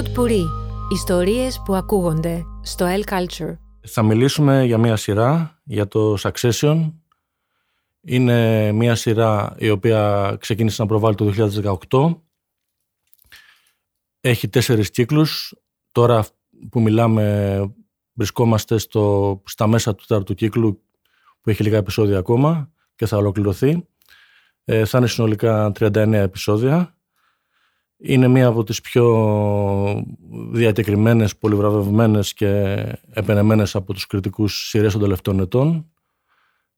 [0.00, 0.44] Pod Puri.
[0.92, 3.56] Ιστορίες που ακούγονται στο El Culture.
[3.80, 6.92] Θα μιλήσουμε για μια σειρά, για το Succession.
[8.00, 11.32] Είναι μια σειρά η οποία ξεκίνησε να προβάλλει το
[11.88, 12.20] 2018.
[14.20, 15.54] Έχει τέσσερις κύκλους.
[15.92, 16.26] Τώρα
[16.70, 17.74] που μιλάμε
[18.12, 20.82] βρισκόμαστε στο, στα μέσα του τέταρτου κύκλου
[21.40, 23.86] που έχει λίγα επεισόδια ακόμα και θα ολοκληρωθεί.
[24.64, 26.94] Ε, θα είναι συνολικά 39 επεισόδια.
[28.02, 30.04] Είναι μία από τις πιο
[30.50, 32.48] διακεκριμένες, πολυβραβευμένες και
[33.10, 35.92] επενεμένες από τους κριτικούς σειρές των τελευταίων ετών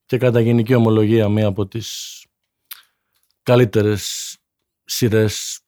[0.07, 2.19] και κατά γενική ομολογία μία από τις
[3.43, 4.37] καλύτερες
[4.85, 5.61] σειρές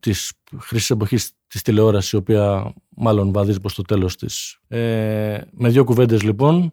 [0.00, 4.58] της χρήσης εποχής της τηλεόρασης η οποία μάλλον βαδίζει προς το τέλος της.
[4.68, 6.72] Ε, με δύο κουβέντες λοιπόν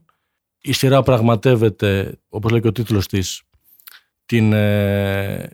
[0.61, 3.41] η σειρά πραγματεύεται όπως λέει και ο τίτλος της
[4.25, 5.49] την ε,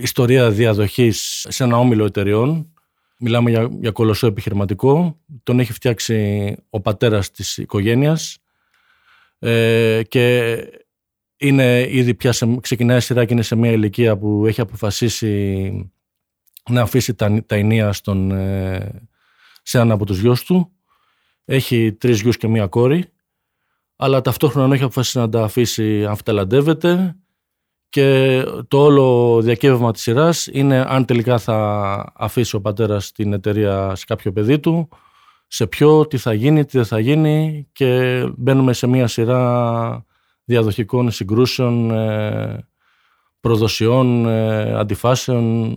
[0.00, 2.72] ιστορία διαδοχής σε ένα όμιλο εταιριών.
[3.18, 5.20] Μιλάμε για, για κολοσσό επιχειρηματικό.
[5.42, 8.38] Τον έχει φτιάξει ο πατέρας της οικογένειας
[9.38, 10.56] ε, και
[11.36, 15.92] είναι ήδη πια σε, ξεκινάει η σειρά και είναι σε μια ηλικία που έχει αποφασίσει
[16.70, 19.08] να αφήσει τα, τα ενία στον, ε,
[19.62, 20.72] σε έναν από τους γιους του.
[21.44, 23.12] Έχει τρεις γιους και μία κόρη
[24.00, 27.16] αλλά ταυτόχρονα έχει αποφασίσει να τα αφήσει αν φταλαντεύεται
[27.88, 33.94] και το όλο διακύβευμα της σειράς είναι αν τελικά θα αφήσει ο πατέρας την εταιρεία
[33.94, 34.88] σε κάποιο παιδί του,
[35.46, 40.04] σε ποιο, τι θα γίνει, τι δεν θα γίνει και μπαίνουμε σε μια σειρά
[40.44, 42.68] διαδοχικών συγκρούσεων, ε,
[43.40, 45.76] προδοσιών, ε, αντιφάσεων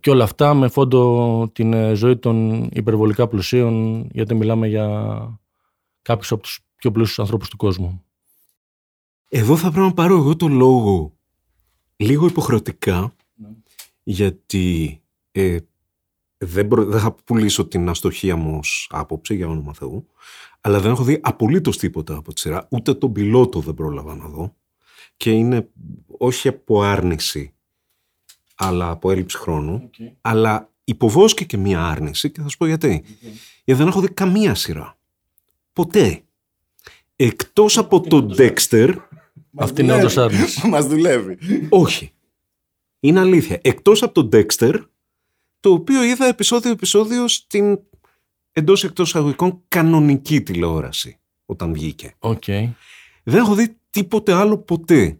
[0.00, 4.88] και όλα αυτά με φόντο την ε, ζωή των υπερβολικά πλουσίων γιατί μιλάμε για
[6.02, 8.04] κάποιους από τους πιο πλούσιους ανθρώπους του κόσμου.
[9.32, 11.16] Εδώ θα πρέπει να πάρω εγώ το λόγο
[11.96, 13.48] λίγο υποχρεωτικά ναι.
[14.02, 15.00] γιατί
[15.32, 15.58] ε,
[16.38, 20.06] δεν, δεν θα πουλήσω την αστοχία μου ως άποψη για όνομα Θεού
[20.60, 24.28] αλλά δεν έχω δει απολύτως τίποτα από τη σειρά ούτε τον πιλότο δεν πρόλαβα να
[24.28, 24.54] δω
[25.16, 25.68] και είναι
[26.06, 27.54] όχι από άρνηση
[28.54, 29.90] αλλά από έλλειψη χρόνου
[30.20, 33.04] αλλά υποβόσκει και μία άρνηση και θα σου πω γιατί.
[33.64, 34.98] Γιατί δεν έχω δει καμία σειρά.
[35.72, 36.22] Ποτέ.
[37.16, 38.94] Εκτός από τον Dexter
[39.56, 40.66] αυτή είναι όντως άρνηση.
[40.68, 41.38] Μας δουλεύει.
[41.68, 42.12] Όχι.
[43.00, 43.58] Είναι αλήθεια.
[43.62, 44.84] Εκτός από τον Dexter,
[45.60, 47.78] το οποίο είδα επεισόδιο-επεισόδιο στην
[48.52, 52.14] εντός εκτός αγωγικών κανονική τηλεόραση όταν βγήκε.
[52.18, 52.70] Okay.
[53.22, 55.18] Δεν έχω δει τίποτε άλλο ποτέ.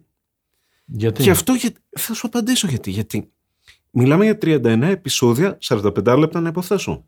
[0.85, 1.53] Γιατί; Και αυτό
[1.89, 2.91] θα σου απαντήσω γιατί.
[2.91, 3.31] Γιατί
[3.89, 7.05] μιλάμε για 39 επεισόδια, 45 λεπτά να υποθέσω.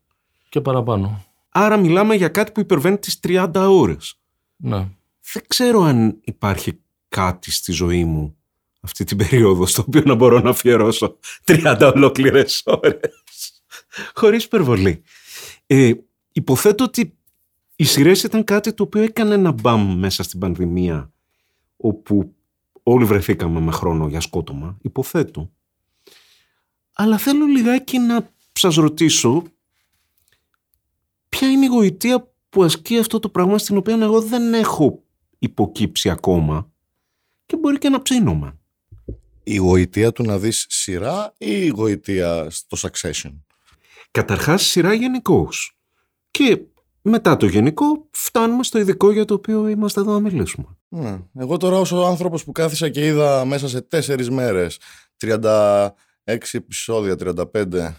[0.49, 1.25] Και παραπάνω.
[1.49, 4.19] Άρα μιλάμε για κάτι που υπερβαίνει τις 30 ώρες.
[4.55, 4.87] Ναι.
[5.33, 6.82] Δεν ξέρω αν υπάρχει
[7.13, 8.37] κάτι στη ζωή μου
[8.81, 13.63] αυτή την περίοδο στο οποίο να μπορώ να αφιερώσω 30 ολόκληρες ώρες
[14.13, 15.03] χωρίς υπερβολή.
[15.65, 15.91] Ε,
[16.31, 17.17] υποθέτω ότι
[17.75, 21.11] οι σειρές ήταν κάτι το οποίο έκανε ένα μπαμ μέσα στην πανδημία
[21.77, 22.35] όπου
[22.83, 25.51] όλοι βρεθήκαμε με χρόνο για σκότωμα, υποθέτω.
[26.93, 29.43] Αλλά θέλω λιγάκι να σας ρωτήσω
[31.29, 35.03] ποια είναι η γοητεία που ασκεί αυτό το πράγμα στην οποία εγώ δεν έχω
[35.39, 36.72] υποκύψει ακόμα;
[37.45, 38.57] Και μπορεί και να ψήνομαι.
[39.43, 43.31] Η γοητεία του να δεις σειρά ή η γοητεία στο Succession;
[44.11, 45.77] Καταρχάς σειρά γενικώς.
[46.31, 46.61] Και
[47.01, 50.65] μετά το γενικό φτάνουμε στο ειδικό για το οποίο είμαστε εδώ να μιλήσουμε.
[50.87, 51.19] Ναι.
[51.39, 54.79] Εγώ τώρα ως ο άνθρωπος που κάθισα και είδα μέσα σε τέσσερις μέρες
[55.21, 55.89] 36
[56.51, 57.15] επεισόδια,
[57.53, 57.93] 35...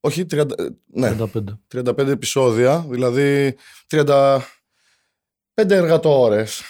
[0.00, 0.46] Όχι, 30,
[0.86, 1.26] ναι, 35.
[1.74, 3.56] 35 επεισόδια, δηλαδή
[3.90, 4.40] 35
[5.54, 6.62] εργατόρες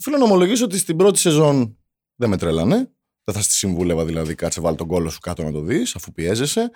[0.00, 1.78] Οφείλω να ομολογήσω ότι στην πρώτη σεζόν
[2.16, 2.76] δεν με τρέλανε.
[3.24, 6.12] Δεν θα στη συμβούλευα δηλαδή, κάτσε βάλει τον κόλο σου κάτω να το δεις, αφού
[6.12, 6.70] πιέζεσαι.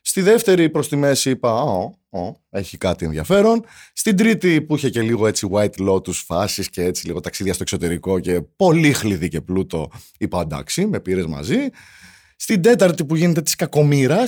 [0.00, 3.64] Στη δεύτερη προς τη μέση είπα, Ω, ω, έχει κάτι ενδιαφέρον.
[3.92, 7.62] Στην τρίτη που είχε και λίγο έτσι white lotus φάσεις και έτσι λίγο ταξίδια στο
[7.62, 11.58] εξωτερικό και πολύ χλειδί και πλούτο, είπα εντάξει, με πήρες μαζί.
[12.36, 14.24] Στην τέταρτη που γίνεται της κακομήρα,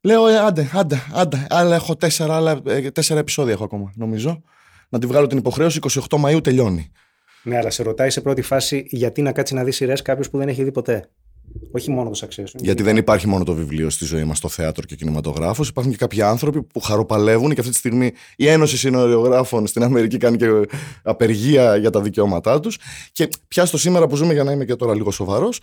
[0.00, 4.42] λέω ε, άντε, άντε, άντε, άλλα έχω τέσσερα, άλλα, ε, τέσσερα επεισόδια έχω ακόμα, νομίζω.
[4.88, 5.78] Να τη βγάλω την υποχρέωση,
[6.08, 6.92] 28 Μαΐου τελειώνει.
[7.42, 10.38] Ναι, αλλά σε ρωτάει σε πρώτη φάση γιατί να κάτσει να δει σειρές κάποιος που
[10.38, 11.08] δεν έχει δει ποτέ.
[11.72, 12.60] Όχι μόνο το Succession.
[12.60, 15.68] Γιατί δεν υπάρχει μόνο το βιβλίο στη ζωή μας, το θέατρο και ο κινηματογράφος.
[15.68, 20.16] Υπάρχουν και κάποιοι άνθρωποι που χαροπαλεύουν και αυτή τη στιγμή η Ένωση Συνοριογράφων στην Αμερική
[20.16, 20.46] κάνει και
[21.02, 22.78] απεργία για τα δικαιώματά τους.
[23.12, 25.60] Και πια στο σήμερα που ζούμε, για να είμαι και τώρα λίγο σοβαρός,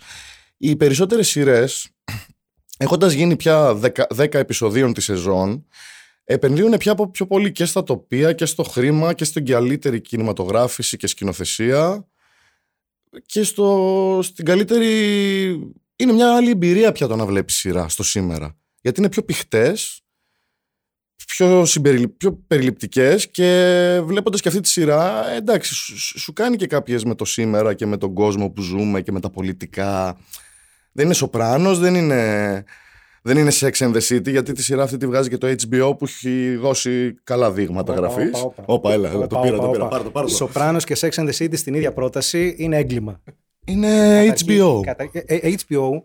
[0.56, 1.88] οι περισσότερες σειρές,
[2.76, 5.66] έχοντας γίνει πια 10, 10 επεισοδίων τη σεζόν,
[6.30, 11.06] επενδύουν πια πιο πολύ και στα τοπία και στο χρήμα και στην καλύτερη κινηματογράφηση και
[11.06, 12.08] σκηνοθεσία
[13.26, 14.92] και στο, στην καλύτερη...
[15.96, 18.56] Είναι μια άλλη εμπειρία πια το να βλέπεις σειρά στο σήμερα.
[18.80, 20.00] Γιατί είναι πιο πηχτές,
[21.26, 22.08] πιο, συμπεριλη...
[22.08, 27.14] πιο περιληπτικές και βλέποντας και αυτή τη σειρά, εντάξει, σου, σου κάνει και κάποιες με
[27.14, 30.18] το σήμερα και με τον κόσμο που ζούμε και με τα πολιτικά.
[30.92, 32.64] Δεν είναι Σοπράνος, δεν είναι
[33.28, 35.98] δεν είναι Sex and the City, γιατί τη σειρά αυτή τη βγάζει και το HBO
[35.98, 38.46] που έχει δώσει καλά δείγματα γραφής.
[38.64, 39.88] Όπα, έλα, έλα, το πήρα, το πήρα.
[39.88, 40.30] Πάρ' το, πάρ' το.
[40.30, 43.22] Σοπράνο και Sex and the City στην ίδια πρόταση είναι έγκλημα.
[43.64, 44.80] Είναι HBO.
[44.82, 45.10] Κατα...
[45.12, 46.02] Ε, ε, HBO,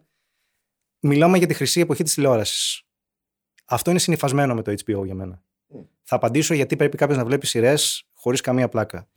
[0.99, 2.83] μιλάμε για τη χρυσή εποχή της τηλεόρασης.
[3.65, 5.43] Αυτό είναι συνηθισμένο με το HBO για μένα.
[6.03, 9.07] Θα απαντήσω γιατί πρέπει κάποιος να βλέπει σειρές χωρίς καμία πλάκα.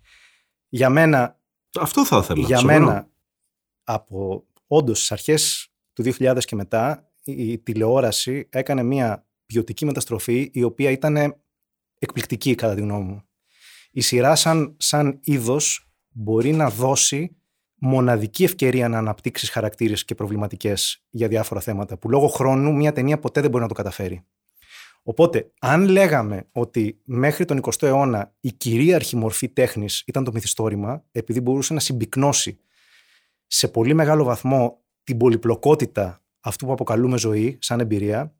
[0.69, 1.41] Για μένα.
[1.81, 2.47] Αυτό θα ήθελα.
[2.47, 3.09] Για μένα,
[3.85, 10.63] από όντως τις αρχές του 2000 και μετά, η τηλεόραση έκανε μια ποιοτική μεταστροφή η
[10.63, 11.37] οποία ήταν
[11.99, 13.23] εκπληκτική κατά τη γνώμη μου.
[13.91, 17.37] Η σειρά σαν, σαν είδος μπορεί να δώσει
[17.75, 23.19] μοναδική ευκαιρία να αναπτύξεις χαρακτήρες και προβληματικές για διάφορα θέματα που λόγω χρόνου μια ταινία
[23.19, 24.25] ποτέ δεν μπορεί να το καταφέρει.
[25.03, 31.05] Οπότε, αν λέγαμε ότι μέχρι τον 20ο αιώνα η κυρίαρχη μορφή τέχνης ήταν το μυθιστόρημα,
[31.13, 32.59] επειδή μπορούσε να συμπυκνώσει
[33.47, 38.35] σε πολύ μεγάλο βαθμό την πολυπλοκότητα αυτού που αποκαλούμε ζωή, σαν εμπειρία,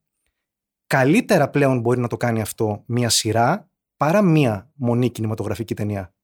[0.87, 6.15] καλύτερα πλέον μπορεί να το κάνει αυτό μία σειρά παρά μία μονή κινηματογραφική ταινία.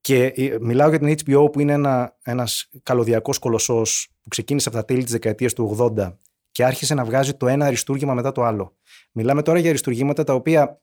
[0.00, 4.78] Και ε, μιλάω για την HBO που είναι ένα, ένας καλωδιακός κολοσσός που ξεκίνησε από
[4.78, 6.16] τα τέλη της δεκαετίας του 80
[6.50, 8.76] και άρχισε να βγάζει το ένα αριστούργημα μετά το άλλο.
[9.12, 10.82] Μιλάμε τώρα για αριστούργήματα τα οποία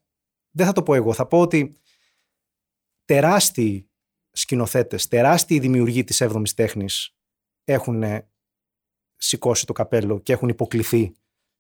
[0.52, 1.76] δεν θα το πω εγώ, θα πω ότι
[3.06, 3.90] τεράστιοι
[4.32, 7.16] σκηνοθέτες, τεράστιοι δημιουργοί της 7ης τέχνης
[7.64, 8.04] έχουν
[9.18, 11.12] σηκώσει το καπέλο και έχουν υποκληθεί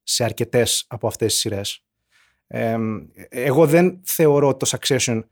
[0.03, 1.83] σε αρκετές από αυτές τις σειρές.
[3.29, 5.23] εγώ δεν θεωρώ ότι το Succession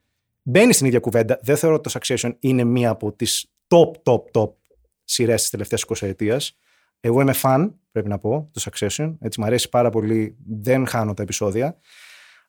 [0.42, 1.39] μπαίνει στην ίδια κουβέντα.
[1.42, 4.51] Δεν θεωρώ ότι το Succession είναι μία από τις top, top, top
[5.04, 6.57] σειρές της τελευταίας 20 ετίας.
[7.00, 9.16] Εγώ είμαι φαν, πρέπει να πω, το Succession.
[9.19, 11.80] Έτσι μου αρέσει πάρα πολύ, δεν χάνω τα επεισόδια.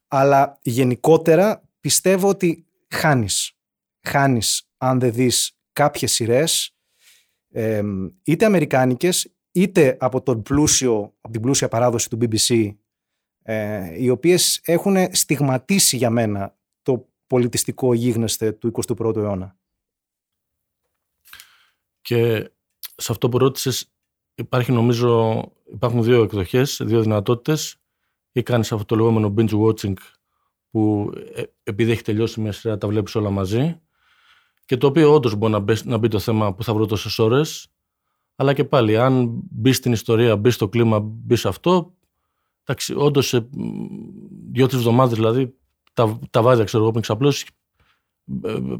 [0.08, 3.52] Αλλά γενικότερα πιστεύω ότι χάνεις.
[4.02, 6.76] Χάνεις αν δεν δεις κάποιες σειρές,
[8.22, 12.74] είτε αμερικάνικες είτε από, τον πλούσιο, από την πλούσια παράδοση του BBC
[13.42, 19.56] ε, οι οποίες έχουν στιγματίσει για μένα το πολιτιστικό γίγνεσθε του 21ου αιώνα.
[22.00, 22.50] Και
[22.96, 23.92] σε αυτό που ρώτησες,
[24.34, 25.42] υπάρχει νομίζω,
[25.72, 27.76] υπάρχουν δύο εκδοχές, δύο δυνατότητες.
[28.32, 29.94] Ή κάνεις αυτό το λεγόμενο binge watching
[30.70, 33.80] που ε, επειδή έχει τελειώσει μια σειρά τα βλέπεις όλα μαζί.
[34.64, 37.18] Και το οποίο όντως μπορεί να μπει, να μπει το θέμα που θα βρω τόσες
[37.18, 37.70] ώρες
[38.36, 41.92] αλλά και πάλι, αν μπει στην ιστορία, μπει στο κλίμα, μπει σε αυτό,
[42.64, 43.48] εντάξει, όντως σε
[44.52, 45.54] δύο-τρει εβδομάδες δηλαδή,
[45.92, 47.46] τα, τα βάζια, ξέρω εγώ, πριν ξαπλώσει,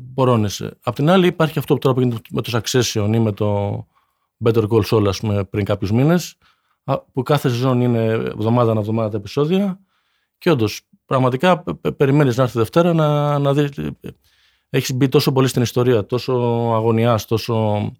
[0.01, 0.79] μπορώνεσαι.
[0.83, 3.79] Απ' την άλλη, υπάρχει αυτό που τώρα που με το Succession ή με το
[4.45, 6.37] Better Call Saul, ας πούμε, πριν κάποιους μήνες,
[7.13, 9.81] που κάθε σεζόν είναι εβδομάδα ανά εβδομάδα τα επεισόδια.
[10.39, 11.63] Και όντως, πραγματικά
[11.97, 13.71] περιμένεις να έρθει Δευτέρα να, να δεις.
[14.71, 16.33] Έχεις μπει τόσο πολύ στην ιστορία, τόσο
[16.75, 17.93] αγωνιάς, τόσο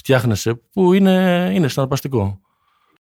[0.00, 2.40] φτιάχνεσαι, που είναι, είναι συναρπαστικό.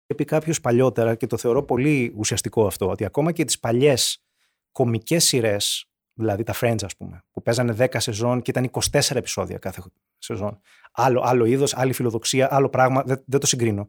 [0.08, 4.24] Είπε κάποιος παλιότερα και το θεωρώ πολύ ουσιαστικό αυτό, ότι ακόμα και τις παλιές
[4.72, 9.58] κομικές σειρές, δηλαδή τα Friends, ας πούμε, που παίζανε 10 σεζόν και ήταν 24 επεισόδια
[9.58, 9.82] κάθε
[10.18, 10.60] σεζόν.
[10.92, 13.88] Άλλο, άλλο είδος, άλλη φιλοδοξία, άλλο πράγμα, δεν, δεν το συγκρίνω.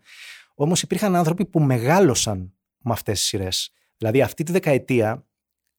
[0.54, 3.70] Όμως υπήρχαν άνθρωποι που μεγάλωσαν με αυτές τις σειρές.
[3.96, 5.26] Δηλαδή αυτή τη δεκαετία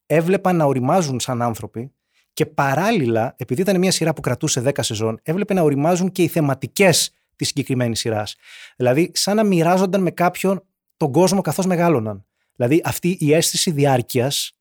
[0.05, 1.91] έβλεπαν να οριμάζουν σαν άνθρωποι
[2.33, 6.27] και παράλληλα, επειδή ήταν μια σειρά που κρατούσε 10 σεζόν, έβλεπε να οριμάζουν και οι
[6.27, 8.35] θεματικές τη συγκεκριμένη σειράς.
[8.75, 10.63] Δηλαδή, σαν να μοιράζονταν με κάποιον
[10.97, 12.25] τον κόσμο καθώς μεγάλωναν.
[12.55, 14.57] Δηλαδή, αυτή η αίσθηση διάρκειας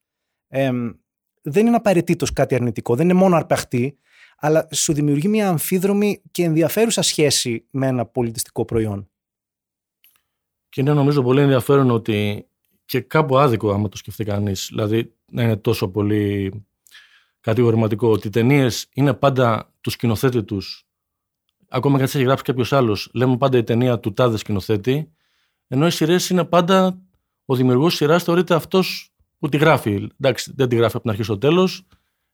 [1.43, 3.99] δεν είναι απαραίτητος κάτι αρνητικό, δεν είναι μόνο αρπαχτή,
[4.39, 9.11] αλλά σου δημιουργεί μια αμφίδρομη και ενδιαφέρουσα σχέση με ένα πολιτιστικό προϊόν.
[10.69, 12.47] Και είναι νομίζω πολύ ενδιαφέρον ότι
[12.85, 14.67] και κάπου άδικο άμα το σκεφτεί κανείς.
[14.69, 16.53] Δηλαδή να είναι τόσο πολύ
[17.41, 20.86] κατηγορηματικό ότι οι ταινίες είναι πάντα του σκηνοθέτη τους
[21.69, 25.13] ακόμα και αν έχει γράψει κάποιος άλλος, λέμε πάντα η ταινία του τάδε σκηνοθέτη,
[25.69, 26.99] ενώ οι σειρές είναι πάντα
[27.45, 30.09] ο δημιουργός σειράς θεωρείται αυτός που τη γράφει.
[30.21, 31.87] Εντάξει, δεν τη γράφει από την αρχή στο τέλος.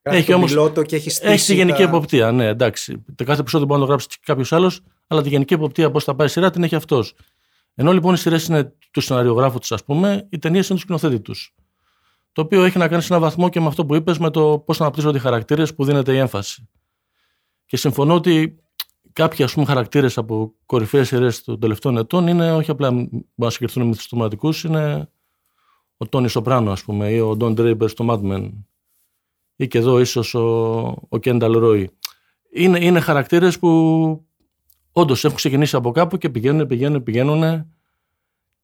[0.03, 0.47] Έχει όμω.
[0.83, 1.33] και έχει στήσει.
[1.33, 1.89] Έχει τη γενική τα...
[1.89, 3.05] εποπτεία, ναι, εντάξει.
[3.15, 6.15] Το κάθε επεισόδιο μπορεί να το γράψει κάποιος άλλος, αλλά τη γενική εποπτεία πώς θα
[6.15, 7.15] πάει η σειρά την έχει αυτός.
[7.75, 11.21] Ενώ λοιπόν οι σειρές είναι του σεναριογράφου τους, ας πούμε, οι ταινίες είναι του σκηνοθέτη
[11.21, 11.55] τους.
[12.33, 14.59] Το οποίο έχει να κάνει σε έναν βαθμό και με αυτό που είπες, με το
[14.59, 16.69] πώς αναπτύσσονται οι χαρακτήρες που δίνεται η έμφαση.
[17.67, 18.63] Και συμφωνώ ότι
[19.13, 23.51] κάποιοι ας πούμε χαρακτήρες από κορυφαίες σειρές των τελευταίων ετών είναι όχι απλά μπορούν να
[23.51, 25.09] συγκριθούν με τους είναι
[25.97, 28.51] ο Τόνι Σοπράνο ας πούμε ή ο Ντον Ντρέιπερ στο Mad Men
[29.63, 30.49] ή και εδώ ίσως ο,
[31.09, 31.91] ο Κένταλ Ρόι.
[32.53, 34.27] Είναι, είναι χαρακτήρες που
[34.93, 37.73] όντως έχουν ξεκινήσει από κάπου και πηγαίνουν, πηγαίνουν, πηγαίνουν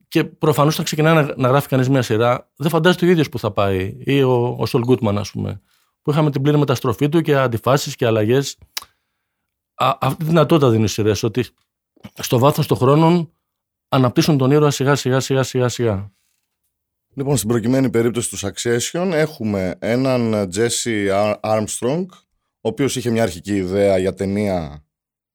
[0.09, 3.39] Και προφανώς, όταν ξεκινάει να, να γράφει κανείς μια σειρά, δεν φαντάζεται ο ίδιος που
[3.39, 3.97] θα πάει.
[4.05, 5.61] Ή ο, ο Σολ Γκούτμαν, ας πούμε.
[6.03, 8.07] Που είχαμε την πλήρη μεταστροφή του και αντιφάσεις και
[9.79, 9.99] αλλαγέ.
[10.01, 11.13] Αυτή τη δυνατότητα δίνεις οι σειρέ.
[11.23, 11.45] Ότι
[12.15, 13.33] στο βάθος των χρόνων
[13.89, 16.13] αναπτύσσουν τον ήρωα σιγά σιγά σιγά σιγά σιγά.
[17.15, 22.07] Λοιπόν, στην προκειμένη περίπτωση του Succession έχουμε έναν Jesse Armstrong,
[22.41, 24.85] ο οποίος είχε μια αρχική ιδέα για ταινία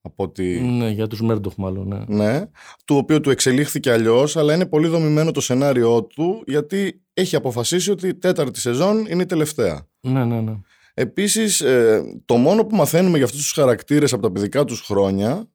[0.01, 0.59] από ότι...
[0.59, 2.03] Ναι, για τους Μέρντοχ μάλλον, ναι.
[2.07, 2.45] ναι.
[2.85, 7.91] Του οποίου του εξελίχθηκε αλλιώς, αλλά είναι πολύ δομημένο το σενάριό του, γιατί έχει αποφασίσει
[7.91, 9.87] ότι η τέταρτη σεζόν είναι η τελευταία.
[9.99, 10.59] Ναι, ναι, ναι.
[10.93, 15.47] Επίσης, ε, το μόνο που μαθαίνουμε για αυτούς τους χαρακτήρες από τα παιδικά τους χρόνια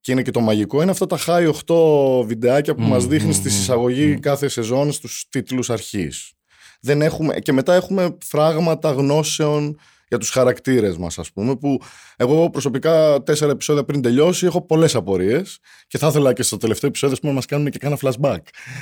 [0.00, 3.30] και είναι και το μαγικό, είναι αυτά τα high 8 βιντεάκια που mm, μας δείχνει
[3.30, 4.20] mm, στη εισαγωγή mm.
[4.20, 6.32] κάθε σεζόν στους τίτλους αρχής.
[6.80, 11.80] Δεν έχουμε, και μετά έχουμε φράγματα γνώσεων για τους χαρακτήρες μας ας πούμε που
[12.16, 16.88] εγώ προσωπικά τέσσερα επεισόδια πριν τελειώσει έχω πολλές απορίες και θα ήθελα και στο τελευταίο
[16.88, 18.40] επεισόδιο να μας κάνουν και κάνα flashback.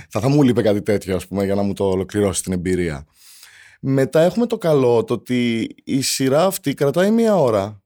[0.09, 3.07] Θα, θα μου λείπει κάτι τέτοιο ας πούμε για να μου το ολοκληρώσει την εμπειρία.
[3.79, 7.83] Μετά έχουμε το καλό το ότι η σειρά αυτή κρατάει μία ώρα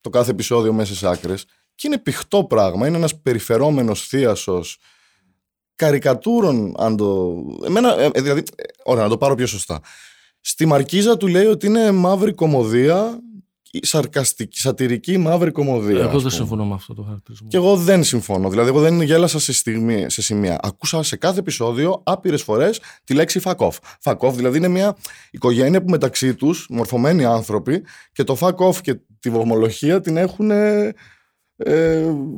[0.00, 2.86] το κάθε επεισόδιο μέσα σε άκρες και είναι πηχτό πράγμα.
[2.86, 4.78] Είναι ένας περιφερόμενος θείασος
[5.74, 7.36] καρικατούρων, αν το...
[7.64, 9.80] Εμένα, ε, δηλαδή, ε, ωραία, να το πάρω πιο σωστά.
[10.40, 13.18] Στη Μαρκίζα του λέει ότι είναι μαύρη κομμωδία,
[13.82, 16.02] σαρκαστική, σατυρική μαύρη κομμωδία.
[16.02, 17.48] Εγώ δεν συμφωνώ με αυτό το χαρακτηρισμό.
[17.48, 18.50] Και εγώ δεν συμφωνώ.
[18.50, 20.58] Δηλαδή, εγώ δεν γέλασα σε, στιγμή, σε σημεία.
[20.62, 23.72] Ακούσα σε κάθε επεισόδιο άπειρες φορές τη λέξη fuck off.
[24.02, 24.96] Fuck off, δηλαδή είναι μια
[25.30, 30.50] οικογένεια που μεταξύ τους, μορφωμένοι άνθρωποι, και το fuck off και τη βομολογία την έχουν.
[30.50, 30.94] Ε,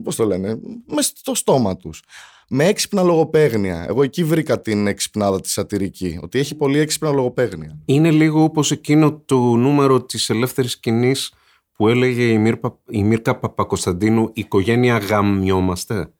[0.02, 2.02] Πώς το λένε, μες στο στόμα τους
[2.48, 3.84] με έξυπνα λογοπαίγνια.
[3.88, 7.78] Εγώ εκεί βρήκα την έξυπνάδα τη σατυρική, ότι έχει πολύ έξυπνα λογοπαίγνια.
[7.84, 11.32] Είναι λίγο όπως εκείνο το νούμερο της ελεύθερης σκηνής
[11.72, 16.10] που έλεγε η, Μύρπα, η Μύρκα Παπακοσταντίνου «Οικογένεια γαμιόμαστε».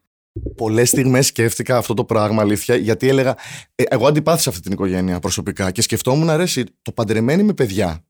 [0.56, 3.36] Πολλές στιγμές σκέφτηκα αυτό το πράγμα, αλήθεια, γιατί έλεγα.
[3.74, 8.04] Ε, εγώ αντιπάθησα αυτή την οικογένεια προσωπικά και σκεφτόμουν αρέσει το παντρεμένοι με παιδιά.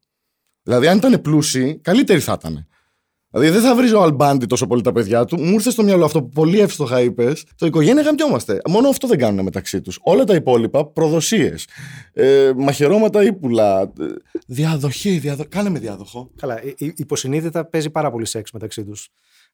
[0.63, 2.67] Δηλαδή, αν ήταν πλούσιοι, καλύτεροι θα ήταν.
[3.39, 5.41] Δηλαδή δεν θα βρει ο Αλμπάντι τόσο πολύ τα παιδιά του.
[5.41, 7.45] Μου ήρθε στο μυαλό αυτό που πολύ εύστοχα είπες.
[7.57, 8.61] Το οικογένεια γαμπιόμαστε.
[8.69, 9.99] Μόνο αυτό δεν κάνουν μεταξύ τους.
[10.03, 11.67] Όλα τα υπόλοιπα προδοσίες.
[12.13, 13.81] Ε, μαχαιρώματα ύπουλα.
[13.81, 13.89] Ε,
[14.47, 15.19] διαδοχή.
[15.19, 15.45] Διαδο...
[15.49, 16.31] Κάνε με διάδοχο.
[16.37, 16.61] Καλά.
[16.79, 19.09] Υποσυνείδητα παίζει πάρα πολύ σεξ μεταξύ τους.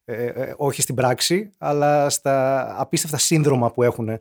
[0.04, 4.20] Ε, ε, όχι στην πράξη, αλλά στα απίστευτα σύνδρομα που έχουν ε,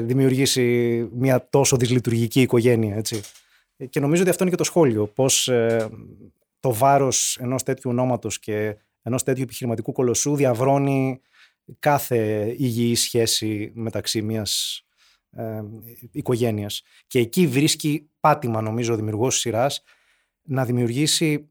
[0.00, 0.62] δημιουργήσει
[1.12, 2.96] μια τόσο δυσλειτουργική οικογένεια.
[2.96, 3.20] Έτσι.
[3.90, 5.06] Και νομίζω ότι αυτό είναι και το σχόλιο.
[5.06, 5.50] Πώς
[6.64, 11.20] το βάρος ενός τέτοιου ονόματος και ενός τέτοιου επιχειρηματικού κολοσσού διαβρώνει
[11.78, 14.82] κάθε υγιή σχέση μεταξύ μιας
[15.30, 15.62] ε,
[16.10, 16.82] οικογένειας.
[17.06, 19.82] Και εκεί βρίσκει πάτημα, νομίζω, ο δημιουργός σειράς
[20.42, 21.50] να δημιουργήσει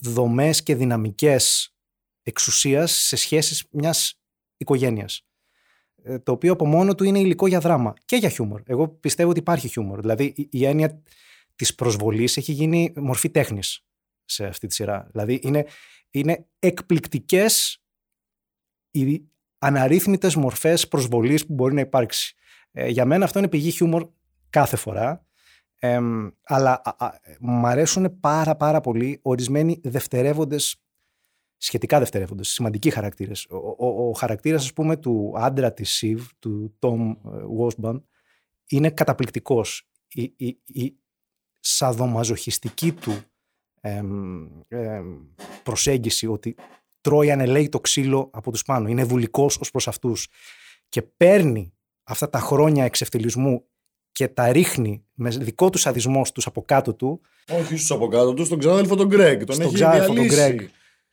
[0.00, 1.74] δομές και δυναμικές
[2.22, 4.20] εξουσίας σε σχέσεις μιας
[4.56, 5.26] οικογένειας.
[6.02, 8.62] Ε, το οποίο από μόνο του είναι υλικό για δράμα και για χιούμορ.
[8.66, 10.00] Εγώ πιστεύω ότι υπάρχει χιούμορ.
[10.00, 11.02] Δηλαδή η έννοια
[11.54, 13.84] της προσβολής έχει γίνει μορφή τέχνης
[14.24, 15.06] σε αυτή τη σειρά.
[15.10, 15.66] Δηλαδή είναι,
[16.10, 17.82] είναι εκπληκτικές
[18.90, 22.34] οι αναρρύθμιτες μορφές προσβολής που μπορεί να υπάρξει.
[22.72, 24.08] Ε, για μένα αυτό είναι πηγή χιούμορ
[24.50, 25.26] κάθε φορά.
[26.42, 26.82] αλλά
[27.40, 30.84] μου αρέσουν πάρα πάρα πολύ ορισμένοι δευτερεύοντες
[31.64, 33.46] σχετικά δευτερεύοντες, σημαντικοί χαρακτήρες.
[33.50, 37.14] Ο, ο, ο χαρακτήρας, ας πούμε, του άντρα της Σιβ, του Τόμ
[37.46, 38.02] Βόσμπαν, ε,
[38.66, 39.88] είναι καταπληκτικός.
[40.08, 40.96] Η, η, η,
[41.64, 43.22] σαδομαζοχιστική του
[45.62, 46.54] προσέγγιση ότι
[47.00, 50.28] τρώει ανελέει το ξύλο από τους πάνω, είναι βουλικός ως προς αυτούς
[50.88, 53.64] και παίρνει αυτά τα χρόνια εξευτελισμού
[54.12, 57.20] και τα ρίχνει με δικό του σαδισμό στους από κάτω του.
[57.50, 59.44] Όχι στους από κάτω τους, στον ξάδελφο τον Γκρέγκ.
[59.44, 60.60] Τον στον ξάδελφο τον Γκρέγκ.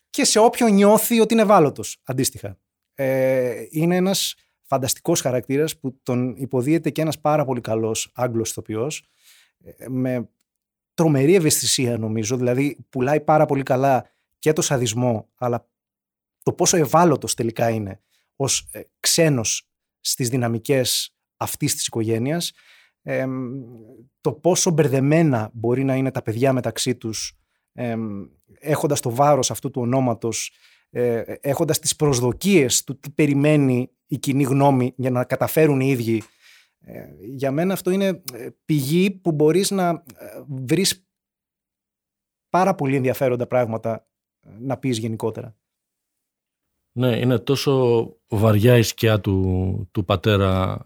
[0.10, 2.58] Και σε όποιον νιώθει ότι είναι ευάλωτος, αντίστοιχα.
[2.94, 9.06] Ε, είναι ένας φανταστικός χαρακτήρας που τον υποδίεται και ένας πάρα πολύ καλός Άγγλος ηθοποιός
[9.64, 10.30] ε, με
[11.02, 15.68] τρομερή ευαισθησία νομίζω, δηλαδή πουλάει πάρα πολύ καλά και το σαδισμό, αλλά
[16.44, 18.02] το πόσο ευάλωτος τελικά είναι
[18.36, 22.52] ως ε, ξένος στις δυναμικές αυτής της οικογένειας,
[23.02, 23.26] ε,
[24.22, 27.38] το πόσο μπερδεμένα μπορεί να είναι τα παιδιά μεταξύ τους,
[27.74, 27.96] ε,
[28.60, 30.52] έχοντας το βάρος αυτού του ονόματος,
[30.90, 36.18] ε, έχοντας τις προσδοκίες του τι περιμένει η κοινή γνώμη για να καταφέρουν οι ίδιοι
[36.18, 36.24] ε,
[37.20, 41.06] για μένα αυτό είναι ε, πηγή που μπορείς να ε, βρεις
[42.50, 44.08] πάρα πολύ ενδιαφέροντα πράγματα
[44.60, 45.56] να πεις γενικότερα.
[46.92, 50.80] Ναι, είναι τόσο βαριά η σκιά του, του πατέρα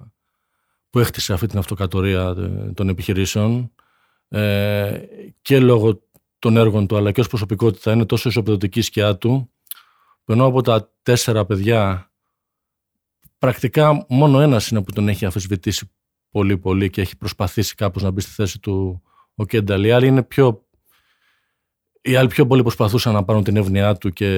[0.89, 2.35] που έχτισε αυτή την αυτοκατορία
[2.73, 3.71] των επιχειρήσεων
[5.41, 6.01] και λόγω
[6.39, 9.51] των έργων του αλλά και ως προσωπικότητα είναι τόσο ισοπεδωτική η σκιά του
[10.23, 12.11] που ενώ από τα τέσσερα παιδιά
[13.45, 15.91] πρακτικά μόνο ένας είναι που τον έχει αφισβητήσει
[16.31, 19.01] πολύ πολύ και έχει προσπαθήσει κάπως να μπει στη θέση του
[19.35, 19.83] ο Κένταλ.
[19.83, 20.67] Οι άλλοι είναι πιο
[22.01, 24.29] οι άλλοι πιο πολύ προσπαθούσαν να πάρουν την εύνοιά του και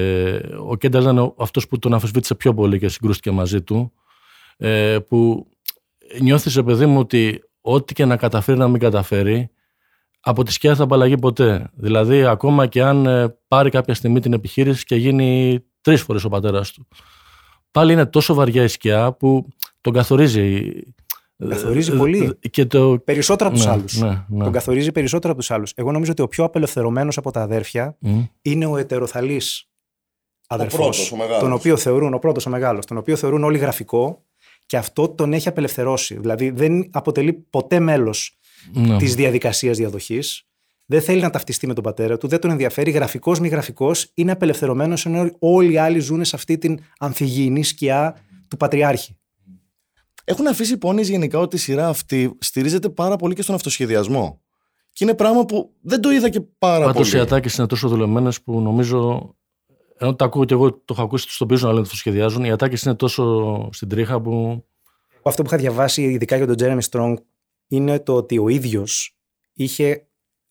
[0.66, 3.92] ο Κένταλ ήταν αυτός που τον αφισβήτησε πιο πολύ και συγκρούστηκε μαζί του
[4.56, 5.48] ε, που
[6.20, 9.50] νιώθησε παιδί μου ότι ό,τι και να καταφέρει να μην καταφέρει
[10.20, 11.70] από τη σκιά θα απαλλαγεί ποτέ.
[11.74, 16.28] Δηλαδή ακόμα και αν ε, πάρει κάποια στιγμή την επιχείρηση και γίνει τρεις φορές ο
[16.28, 16.88] πατέρας του.
[17.70, 19.48] Πάλι είναι τόσο βαριά η σκιά που
[19.80, 20.72] τον καθορίζει
[21.48, 22.38] Καθορίζει πολύ.
[22.50, 22.98] Και το...
[23.04, 23.96] Περισσότερο από τους Ναι, άλλους.
[24.00, 24.44] ναι, ναι.
[24.44, 25.72] Τον καθορίζει περισσότερο από τους άλλους.
[25.74, 28.20] Εγώ νομίζω ότι ο πιο απελευθερωμένος από τα αδέρφια Μμ.
[28.42, 29.68] είναι ο ετεροθαλής
[30.46, 30.78] αδερφός.
[30.78, 31.40] πρώτος, ο μεγάλος.
[31.40, 34.22] Τον οποίο θεωρούν, ο πρώτος ο μεγάλος, τον οποίο θεωρούν όλοι γραφικό
[34.66, 36.18] και αυτό τον έχει απελευθερώσει.
[36.18, 38.38] Δηλαδή δεν αποτελεί ποτέ μέλος
[38.72, 38.96] Ναι.
[38.96, 40.46] της διαδικασίας διαδοχής.
[40.90, 42.90] Δεν θέλει να ταυτιστεί με τον πατέρα του, δεν τον ενδιαφέρει.
[42.90, 48.16] Γραφικός μη γραφικός, είναι απελευθερωμένος ενώ όλοι οι άλλοι ζουν σε αυτή την αμφιγεινή σκιά
[48.48, 49.16] του πατριάρχη.
[50.24, 54.42] Έχουν αφήσει πόνοι γενικά ότι η σειρά αυτή στηρίζεται πάρα πολύ και στον αυτοσχεδιασμό.
[54.92, 57.22] Και είναι πράγμα που δεν το είδα και πάρα Πάντως οι πολύ.
[57.22, 59.32] ατάκες είναι τόσο δουλεμένες που νομίζω.
[59.98, 62.44] Ενώ τα ακούω και εγώ το έχω ακούσει του τοπίου να λένε ότι το σχεδιάζουν,
[62.44, 64.64] οι ατάκες είναι τόσο στην τρίχα που.
[65.22, 67.14] Αυτό που είχα διαβάσει ειδικά για τον Jeremy Strong
[67.68, 69.18] είναι το ότι ο ίδιος
[69.52, 70.07] είχε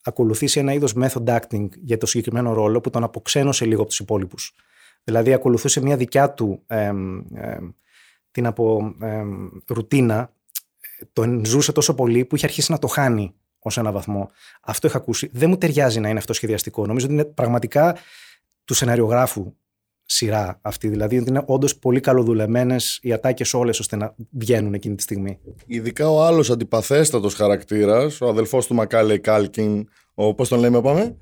[0.08, 4.00] ακολουθήσει ένα είδος method acting για το συγκεκριμένο ρόλο που τον αποξένωσε λίγο από τους
[4.00, 4.56] υπόλοιπους.
[5.04, 7.72] Δηλαδή ακολουθούσε μια δικιά του εμ, εμ,
[8.32, 10.34] την από εμ, ρουτίνα,
[11.14, 14.32] τον ζούσε τόσο πολύ που είχε αρχίσει να το χάνει ως ένα βαθμό.
[14.62, 15.30] Αυτό είχα ακούσει.
[15.34, 16.86] Δεν μου ταιριάζει να είναι αυτό σχεδιαστικό.
[16.86, 17.98] Νομίζω ότι είναι πραγματικά
[18.66, 19.54] του σεναριογράφου
[20.10, 20.88] σειρά αυτή.
[20.88, 25.40] Δηλαδή ότι είναι όντως πολύ καλοδουλεμένες οι ατάκες όλες ώστε να βγαίνουν εκείνη τη στιγμή.
[25.66, 31.18] Ειδικά ο άλλος αντιπαθέστατος χαρακτήρας, ο αδελφός του Μακάλε Κάλκιν, ο πώς τον λέμε, είπαμε.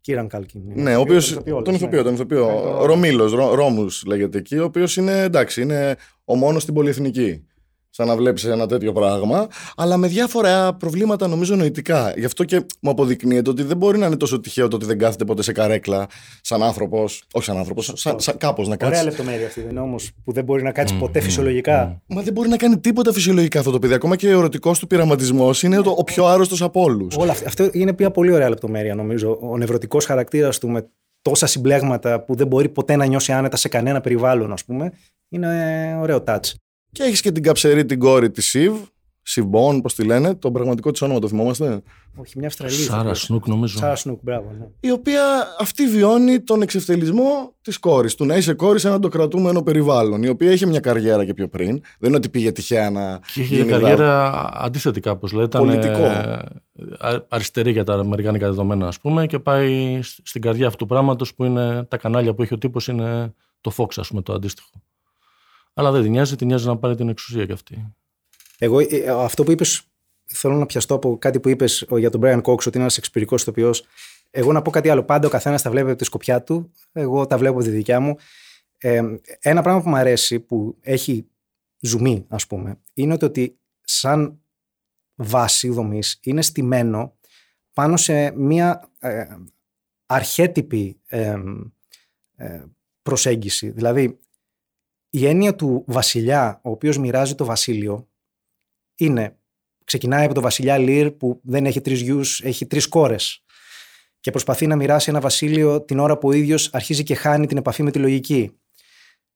[0.00, 0.60] Κύραν Κάλκιν.
[0.70, 0.82] είναι.
[0.82, 1.16] Ναι, ο οποίο.
[1.16, 1.78] ηθοποιό, Τον ναι.
[1.78, 2.46] ηθοποιό, τον ηθοποιό.
[2.46, 7.44] Ναι, το- Ρωμήλο, Ρόμου λέγεται εκεί, ο οποίος είναι εντάξει, είναι ο μόνος στην πολυεθνική.
[7.96, 12.12] Σαν να βλέπεις ένα τέτοιο πράγμα, αλλά με διάφορα προβλήματα νομίζω νοητικά.
[12.16, 14.98] Γι' αυτό και μου αποδεικνύεται ότι δεν μπορεί να είναι τόσο τυχαίο το ότι δεν
[14.98, 16.06] κάθεται ποτέ σε καρέκλα
[16.40, 17.24] σαν άνθρωπος.
[17.32, 19.04] Όχι σαν άνθρωπος, σαν, σαν κάπως να Ωραία κάτσει.
[19.04, 22.02] λεπτομέρεια αυτή δεν είναι όμως που δεν μπορεί να κάτσει ποτέ φυσιολογικά.
[22.06, 23.94] Μα δεν μπορεί να κάνει τίποτα φυσιολογικά αυτό το παιδί.
[23.94, 27.16] Ακόμα και ο ερωτικός του πειραματισμός είναι το, ο πιο άρρωστος από όλους.
[27.16, 27.46] Όλα αυτά.
[27.46, 29.38] Αυτό είναι μια πολύ ωραία λεπτομέρεια νομίζω.
[29.40, 30.90] Ο νευρωτικός χαρακτήρας του με
[31.22, 34.92] τόσα συμπλέγματα που δεν μπορεί ποτέ να νιώσει άνετα σε κανένα περιβάλλον, ας πούμε,
[35.28, 36.52] είναι ωραίο touch.
[36.94, 38.74] Και έχεις και την καψερή την κόρη της Σιβ.
[39.26, 40.34] Σιβμπον, πώς τη λένε.
[40.34, 41.82] Το πραγματικό της όνομα το θυμόμαστε;
[42.16, 42.76] Όχι, μια Αυστραλία.
[42.78, 43.78] Σάρα Σνούκ, νομίζω.
[43.78, 44.52] Σάρα Σνούκ, μπράβο.
[44.58, 44.66] Ναι.
[44.80, 45.22] η οποία
[45.60, 48.14] αυτή βιώνει τον εξευτελισμό της κόρης.
[48.14, 50.22] Του να είσαι κόρης σε ένα το κρατούμενο περιβάλλον.
[50.22, 51.68] Η οποία είχε μια καριέρα και πιο πριν.
[51.98, 53.20] Δεν είναι ότι πήγε τυχαία να.
[53.34, 55.30] Και είχε γίνει καριέρα αντίθετη κάπως.
[55.30, 56.02] Δηλαδή, ήταν Πολιτικό.
[56.04, 56.38] ε,
[56.98, 60.86] α- αριστερή για τα αμερικάνικα δεδομένα, ας πούμε, και πάει σ- στην καρδιά αυτού του
[60.86, 64.32] πράγματος που είναι τα κανάλια που έχει ο τύπος είναι το Fox, ας πούμε, το
[64.32, 64.70] αντίστοιχο.
[65.74, 67.94] Αλλά δεν την νοιάζει, την νοιάζει να πάρει την εξουσία κι αυτή.
[68.58, 69.82] Εγώ ε, ε, αυτό που είπες,
[70.24, 73.34] θέλω να πιαστώ από κάτι που είπες για τον Brian Cox, ότι είναι ένας εξυπηρικό
[73.34, 73.84] ηθοποιός.
[74.30, 75.04] Εγώ να πω κάτι άλλο.
[75.04, 76.72] Πάντα ο καθένας τα βλέπει από τη σκοπιά του.
[76.92, 78.16] Εγώ τα βλέπω από τη δικιά μου.
[78.78, 79.02] Ε,
[79.40, 81.26] ένα πράγμα που μου αρέσει, που έχει
[81.80, 84.38] ζουμί, ας πούμε, είναι ότι, ότι σαν
[85.14, 87.16] βάση δομής είναι στημένο
[87.72, 89.26] πάνω σε μία ε,
[90.06, 91.36] αρχέτυπη ε,
[92.36, 92.64] ε,
[93.02, 93.70] προσέγγιση.
[93.70, 94.18] Δηλαδή,
[95.14, 98.08] η έννοια του βασιλιά, ο οποίος μοιράζει το βασίλειο,
[98.96, 99.38] είναι,
[99.84, 103.44] ξεκινάει από το βασιλιά Λίρ που δεν έχει τρεις γιους, έχει τρεις κόρες
[104.20, 107.56] και προσπαθεί να μοιράσει ένα βασίλειο την ώρα που ο ίδιος αρχίζει και χάνει την
[107.56, 108.58] επαφή με τη λογική.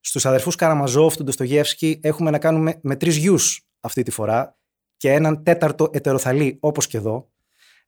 [0.00, 4.58] Στους αδερφούς Καραμαζόφ του Ντοστογεύσκη έχουμε να κάνουμε με τρεις γιους αυτή τη φορά
[4.96, 7.30] και έναν τέταρτο ετεροθαλή όπως και εδώ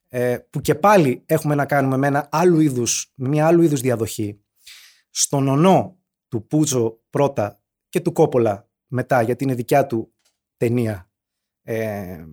[0.08, 3.80] ε, που και πάλι έχουμε να κάνουμε με, ένα άλλου είδους, με μια άλλου είδους
[3.80, 4.40] διαδοχή.
[5.10, 5.98] Στον ονό
[6.28, 7.59] του Πούτζο πρώτα
[7.90, 10.14] και του Κόπολα μετά γιατί είναι δικιά του
[10.56, 11.10] ταινία
[11.62, 12.24] ε,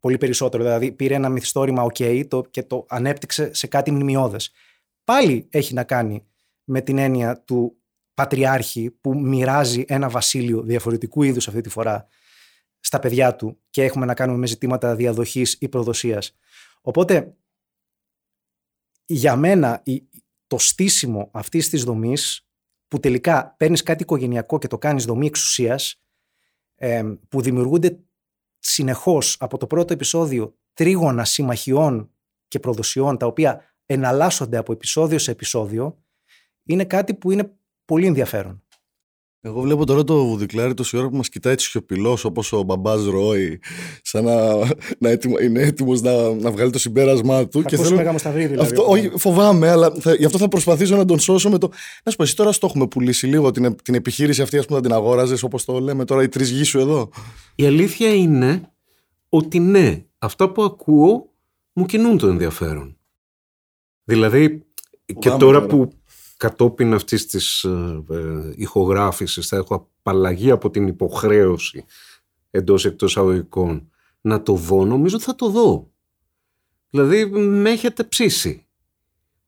[0.00, 0.62] πολύ περισσότερο.
[0.62, 4.52] Δηλαδή πήρε ένα μυθιστόρημα ok το, και το ανέπτυξε σε κάτι μνημειώδες.
[5.04, 6.26] Πάλι έχει να κάνει
[6.64, 7.76] με την έννοια του
[8.14, 12.06] πατριάρχη που μοιράζει ένα βασίλειο διαφορετικού είδους αυτή τη φορά
[12.80, 16.36] στα παιδιά του και έχουμε να κάνουμε με ζητήματα διαδοχής ή προδοσίας.
[16.80, 17.36] Οπότε
[19.06, 20.08] για μένα η-
[20.46, 22.46] το στήσιμο αυτής της δομής
[22.92, 26.02] που τελικά παίρνεις κάτι οικογενειακό και το κάνεις δομή εξουσίας
[26.74, 27.98] ε, που δημιουργούνται
[28.58, 32.10] συνεχώς από το πρώτο επεισόδιο τρίγωνα συμμαχιών
[32.48, 36.02] και προδοσιών τα οποία εναλλάσσονται από επεισόδιο σε επεισόδιο
[36.64, 37.52] είναι κάτι που είναι
[37.84, 38.61] πολύ ενδιαφέρον.
[39.44, 43.04] Εγώ βλέπω τώρα το βουδικλάρι τόση ώρα που μας κοιτάει έτσι σιωπηλός, όπως ο μπαμπάς
[43.04, 43.60] Ρόι,
[44.02, 44.56] σαν να,
[44.98, 47.62] να έτοιμο, είναι έτοιμος να, να βγάλει το συμπέρασμά του.
[47.62, 47.96] Θα και θέλω...
[47.96, 51.58] Μέγα δηλαδή, αυτό, όχι, φοβάμαι, αλλά θα, γι' αυτό θα προσπαθήσω να τον σώσω με
[51.58, 51.68] το.
[52.04, 54.78] Να σου πω, εσύ τώρα στο έχουμε πουλήσει λίγο την, την επιχείρηση αυτή, ας πούμε,
[54.78, 57.10] να την αγόραζες, όπως το λέμε τώρα, οι τρεις γη σου εδώ.
[57.54, 58.72] Η αλήθεια είναι
[59.28, 61.30] ότι ναι, αυτά που ακούω
[61.72, 62.96] μου κινούν το ενδιαφέρον.
[64.04, 64.66] Δηλαδή,
[65.18, 65.92] και τώρα που
[66.42, 71.84] κατόπιν αυτής της ε, ε, ηχογράφησης θα έχω απαλλαγή από την υποχρέωση
[72.50, 75.90] εντός εκτός αγωγικών να το δω, νομίζω ότι θα το δω.
[76.90, 78.66] Δηλαδή με έχετε ψήσει.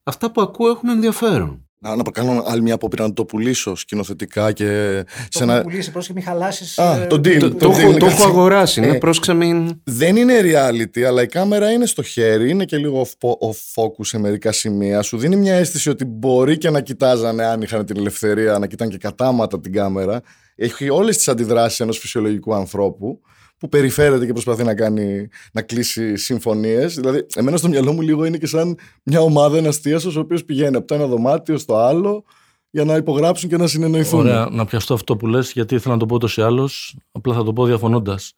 [0.02, 1.63] Αυτά που ακούω έχουν ενδιαφέρον.
[1.84, 5.02] Να, να κάνω άλλη μια απόπειρα να το πουλήσω σκηνοθετικά και.
[5.06, 5.62] Το σε ένα...
[5.62, 6.78] πουλήσει, πρόσεχε μην χαλάσεις.
[6.78, 7.38] Α, ε, το deal.
[7.40, 8.82] Το, το, deal, το έχω αγοράσει.
[8.82, 9.80] Ε, πρόσεξα μην.
[9.84, 14.18] Δεν είναι reality, αλλά η κάμερα είναι στο χέρι, είναι και λίγο off focus σε
[14.18, 15.02] μερικά σημεία.
[15.02, 18.90] Σου δίνει μια αίσθηση ότι μπορεί και να κοιτάζανε αν είχαν την ελευθερία, να κοιτάνε
[18.90, 20.20] και κατάματα την κάμερα.
[20.56, 23.20] Έχει όλες τις αντιδράσεις ενός φυσιολογικού ανθρώπου
[23.64, 26.94] που περιφέρεται και προσπαθεί να, κάνει, να κλείσει συμφωνίες.
[26.94, 30.44] Δηλαδή, εμένα στο μυαλό μου λίγο είναι και σαν μια ομάδα, ένας αστίασο, ο οποίος
[30.44, 32.24] πηγαίνει από το ένα δωμάτιο στο άλλο
[32.70, 34.20] για να υπογράψουν και να συνεννοηθούν.
[34.20, 36.70] Ωραία, να πιαστώ αυτό που λες, γιατί ήθελα να το πω ούτω ή άλλω,
[37.12, 38.34] απλά θα το πω διαφωνώντας.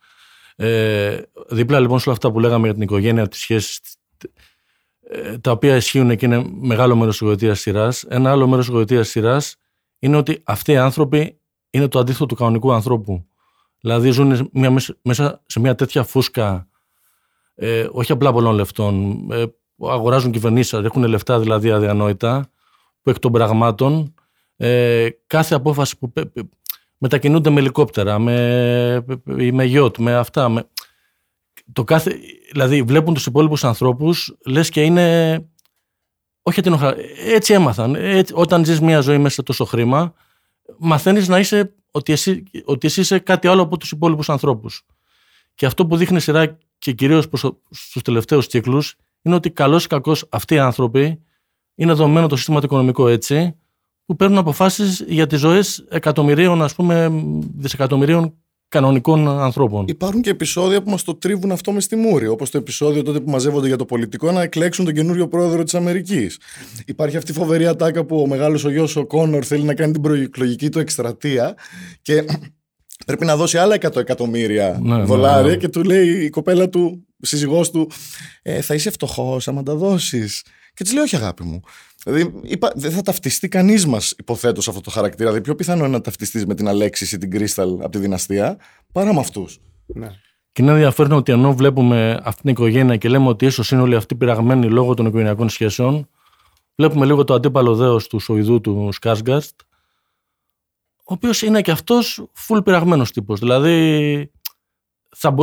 [0.57, 3.81] Ε, δίπλα λοιπόν σε όλα αυτά που λέγαμε για την οικογένεια, τις σχέσεις,
[5.11, 8.05] ε, τα οποία ισχύουν και είναι μεγάλο μέρος της γοητείας σειράς.
[8.09, 9.57] Ένα άλλο μέρος της γοητείας σειράς
[9.99, 13.27] είναι ότι αυτοί οι άνθρωποι είναι το αντίθετο του κανονικού ανθρώπου.
[13.87, 16.69] Δηλαδή ζουν μια, μέσα σε μια τέτοια φούσκα,
[17.55, 19.45] ε, όχι απλά πολλών λεφτών, ε,
[19.83, 22.51] αγοράζουν κυβερνήσεις, έχουν λεφτά δηλαδή αδιανόητα,
[23.03, 24.15] που εκ των πραγμάτων
[24.57, 26.13] ε, κάθε απόφαση που
[26.99, 29.05] μετακινούνται με ελικόπτερα, με,
[29.53, 30.49] με γιότ, με αυτά.
[30.49, 30.69] Με,
[31.73, 32.19] το κάθε,
[32.53, 35.49] δηλαδή βλέπουν τους υπόλοιπους ανθρώπους, λες και είναι...
[36.43, 36.79] Όχι την
[37.27, 37.95] έτσι έμαθαν.
[37.95, 40.15] Έτσι, όταν ζεις μια ζωή μέσα σε τόσο χρήμα,
[40.79, 44.83] μαθαίνεις να είσαι ότι εσύ, ότι εσύ είσαι κάτι άλλο από τους υπόλοιπους ανθρώπους.
[45.55, 47.29] Και αυτό που δείχνει σειρά και κυρίως
[47.71, 51.23] στους τελευταίους κύκλους είναι ότι καλώς ή κακώς αυτοί οι άνθρωποι
[51.75, 53.57] είναι δομμένο το σύστημα το οικονομικό έτσι
[54.05, 57.09] που παίρνουν αποφάσεις για τις ζωές εκατομμυρίων, ας πούμε,
[57.57, 58.35] δισεκατομμυρίων
[58.69, 59.85] κανονικών ανθρώπων.
[59.89, 62.27] Υπάρχουν και επεισόδια που μας το τρίβουν αυτό μες στη μούρη.
[62.27, 65.75] Όπως το επεισόδιο τότε που μαζεύονται για το πολιτικό να εκλέξουν τον καινούριο πρόεδρο της
[65.75, 66.39] Αμερικής.
[66.87, 69.93] Υπάρχει αυτή η φοβερή ατάκα που ο μεγάλος ο γιος ο Κόνορ θέλει να κάνει
[69.93, 71.55] την προεκλογική του εκστρατεία
[72.03, 72.25] και
[73.07, 75.57] πρέπει να δώσει άλλα 100 εκατομμύρια ναι, ναι, δολάρια ναι.
[75.57, 77.91] και του λέει η κοπέλα του, σύζυγός του,
[78.43, 80.43] ε, θα είσαι φτωχός άμα τα δώσεις.
[80.75, 81.61] Και της λέει, Όχι, αγάπη μου.
[82.09, 85.29] Δηλαδή, είπα, δεν θα ταυτιστεί κανείς μας, υποθέτω, σε αυτό το χαρακτήρα.
[85.29, 88.59] Δηλαδή, πιο πιθανό είναι να ταυτιστείς με την Αλέξη ή την Κρίσταλ από τη δυναστεία
[88.93, 89.61] παρά με αυτούς.
[89.87, 90.09] Ναι.
[90.53, 93.97] Και είναι ενδιαφέρον ότι ενώ βλέπουμε αυτή την οικογένεια και λέμε ότι ίσως είναι όλοι
[93.97, 96.09] αυτοί πειραγμένοι λόγω των οικογενειακών σχέσεων,
[96.77, 99.61] βλέπουμε λίγο το αντίπαλο δέος του Σοηδού του Σκάσγκαστ,
[100.97, 103.39] ο οποίος είναι και αυτός full πειραγμένος τύπος.
[103.41, 104.31] Δηλαδή,
[105.17, 105.35] θα,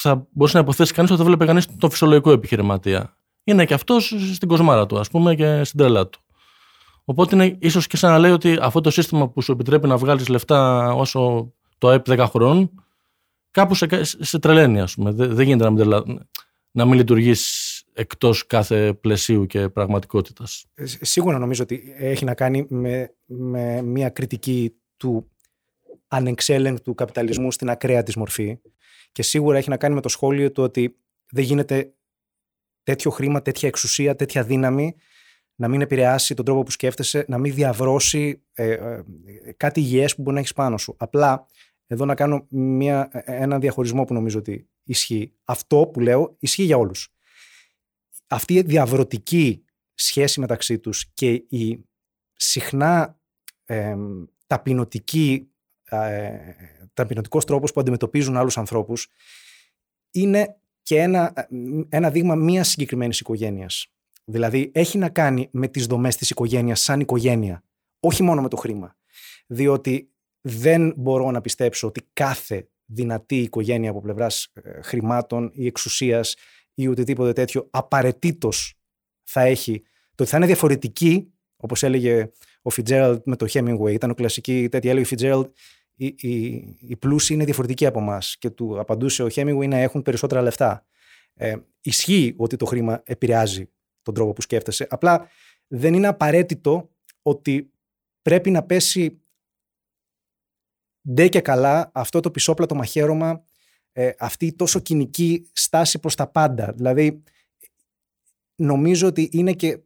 [0.00, 3.14] θα μπορούσε να υποθέσει κανείς ότι θα βλέπει κανείς τον φυσιολογικό επιχειρηματία
[3.50, 6.20] είναι και αυτός στην κοσμάρα του, ας πούμε, και στην τρελά του.
[7.04, 9.96] Οπότε είναι ίσως και σαν να λέει ότι αυτό το σύστημα που σου επιτρέπει να
[9.96, 12.70] βγάλεις λεφτά όσο το ΑΕΠ 10 χρόνων,
[13.50, 15.10] κάπου σε, σε τρελαίνει, ας πούμε.
[15.10, 16.04] Δεν, γίνεται να μην, τρελα...
[16.70, 20.64] να μην λειτουργείς εκτός κάθε πλαισίου και πραγματικότητας.
[20.74, 25.30] Ε, σίγουρα νομίζω ότι έχει να κάνει με, με μια κριτική του
[26.08, 28.58] ανεξέλεγκτου καπιταλισμού στην ακραία της μορφή.
[29.12, 30.96] Και σίγουρα έχει να κάνει με το σχόλιο του ότι
[31.30, 31.94] δεν γίνεται
[32.90, 34.94] τέτοιο χρήμα, τέτοια εξουσία, τέτοια δύναμη
[35.54, 39.02] να μην επηρεάσει τον τρόπο που σκέφτεσαι, να μην διαβρώσει ε, ε,
[39.56, 40.94] κάτι υγιές που μπορεί να έχεις πάνω σου.
[40.98, 41.46] Απλά
[41.86, 45.32] εδώ να κάνω μια, ε, ένα διαχωρισμό που νομίζω ότι ισχύει.
[45.44, 47.14] Αυτό που λέω ισχύει για όλους.
[48.26, 51.84] Αυτή η διαβρωτική σχέση μεταξύ τους και η
[52.34, 53.20] συχνά
[53.64, 53.94] ε,
[54.46, 55.50] ταπεινωτική,
[55.84, 56.30] ε,
[56.94, 59.08] ταπεινωτικός τρόπος που αντιμετωπίζουν άλλους ανθρώπους
[60.10, 60.59] είναι
[60.90, 61.48] και ένα,
[61.88, 63.86] ένα δείγμα μιας συγκεκριμένης οικογένειας.
[64.24, 67.64] Δηλαδή, έχει να κάνει με τις δομές της οικογένειας σαν οικογένεια,
[68.00, 68.96] όχι μόνο με το χρήμα.
[69.46, 76.36] Διότι δεν μπορώ να πιστέψω ότι κάθε δυνατή οικογένεια από πλευράς ε, χρημάτων ή εξουσίας
[76.74, 78.74] ή οτιδήποτε τέτοιο απαραίτητος
[79.24, 79.82] θα έχει.
[80.14, 82.30] Το ότι θα είναι διαφορετική, όπως έλεγε
[82.62, 85.50] ο Φιτζέραλτ με το Hemingway, ήταν ο κλασική τέτοια, έλεγε ο Φιτζέραλτ,
[86.00, 86.44] οι, οι,
[86.80, 88.36] οι πλούσιοι είναι διαφορετικοί από εμάς.
[88.38, 90.86] Και του απαντούσε ο Χέμιγουι να έχουν περισσότερα λεφτά.
[91.34, 93.70] Ε, ισχύει ότι το χρήμα επηρεάζει
[94.02, 94.86] τον τρόπο που σκέφτεσαι.
[94.90, 95.28] Απλά
[95.66, 96.90] δεν είναι απαραίτητο
[97.22, 97.72] ότι
[98.22, 99.22] πρέπει να πέσει
[101.10, 103.44] ντε και καλά αυτό το πισόπλατο μαχαίρωμα,
[103.92, 106.72] ε, αυτή η τόσο κοινική στάση προς τα πάντα.
[106.72, 107.22] Δηλαδή,
[108.54, 109.78] νομίζω ότι είναι και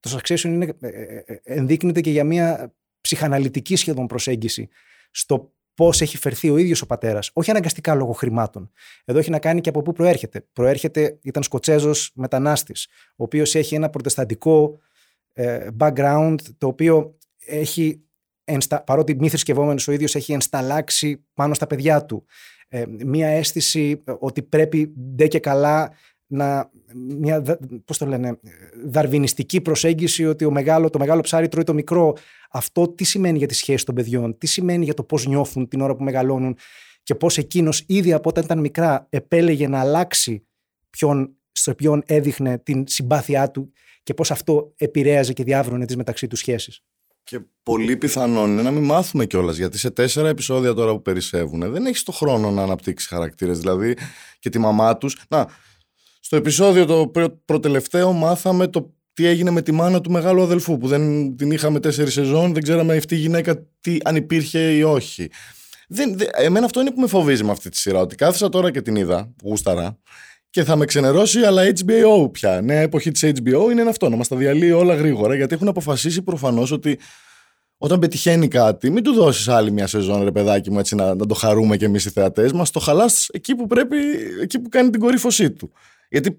[0.00, 4.68] το succession είναι, ε, ε, ε, ενδείκνυται και για μια ψυχαναλυτική σχεδόν προσέγγιση
[5.14, 7.30] στο πώς έχει φερθεί ο ίδιος ο πατέρας.
[7.32, 8.70] Όχι αναγκαστικά λόγω χρημάτων.
[9.04, 10.46] Εδώ έχει να κάνει και από πού προέρχεται.
[10.52, 14.78] Προέρχεται, ήταν Σκοτσέζος μετανάστης, ο οποίος έχει ένα προτεσταντικό
[15.32, 18.02] ε, background, το οποίο έχει,
[18.84, 22.24] παρότι μη θρησκευόμενος ο ίδιος, έχει ενσταλλάξει πάνω στα παιδιά του.
[22.68, 25.92] Ε, μία αίσθηση ότι πρέπει ντε και καλά
[26.26, 28.38] να, μια, πώς το λένε,
[28.84, 32.16] δαρβινιστική προσέγγιση ότι ο μεγάλο, το μεγάλο ψάρι τρώει το μικρό.
[32.50, 35.80] Αυτό τι σημαίνει για τη σχέση των παιδιών, τι σημαίνει για το πώς νιώθουν την
[35.80, 36.56] ώρα που μεγαλώνουν;
[37.02, 40.46] Και πώς εκείνος ήδη από όταν ήταν μικρά επέλεγε να αλλάξει
[40.90, 46.26] ποιον, στο ποιον έδειχνε την συμπάθειά του και πώς αυτό επηρέαζε και διάβρωνε τις μεταξύ
[46.26, 46.82] τους σχέσεις;
[47.24, 49.56] Και πολύ πιθανόν είναι να μην μάθουμε κιόλας.
[49.56, 53.58] Γιατί σε τέσσερα επεισόδια τώρα που περισσεύουν δεν έχεις το χρόνο να αναπτύξεις χαρακτήρες.
[53.58, 53.96] Δηλαδή
[54.38, 55.22] και τη μαμά τους.
[55.28, 55.48] Να,
[56.34, 57.12] στο επεισόδιο το
[57.44, 61.80] προτελευταίο μάθαμε το τι έγινε με τη μάνα του μεγάλου αδελφού που δεν την είχαμε
[61.80, 65.28] τέσσερις σεζόν, δεν ξέραμε αυτή η γυναίκα τι, αν υπήρχε ή όχι.
[65.88, 68.70] Δεν, δεν, εμένα αυτό είναι που με φοβίζει με αυτή τη σειρά, ότι κάθισα τώρα
[68.70, 69.98] και την είδα, που γούσταρα,
[70.50, 72.60] και θα με ξενερώσει, αλλά HBO πια.
[72.60, 76.22] Νέα εποχή της HBO είναι αυτό, να μα τα διαλύει όλα γρήγορα, γιατί έχουν αποφασίσει
[76.22, 76.98] προφανώς ότι
[77.76, 81.26] όταν πετυχαίνει κάτι, μην του δώσεις άλλη μια σεζόν, ρε παιδάκι μου, έτσι να, να
[81.26, 82.70] το χαρούμε κι εμείς οι θεατές μας.
[82.70, 83.96] Το χαλάς εκεί που πρέπει,
[84.42, 85.72] εκεί που κάνει την κορύφωσή του.
[86.08, 86.38] Γιατί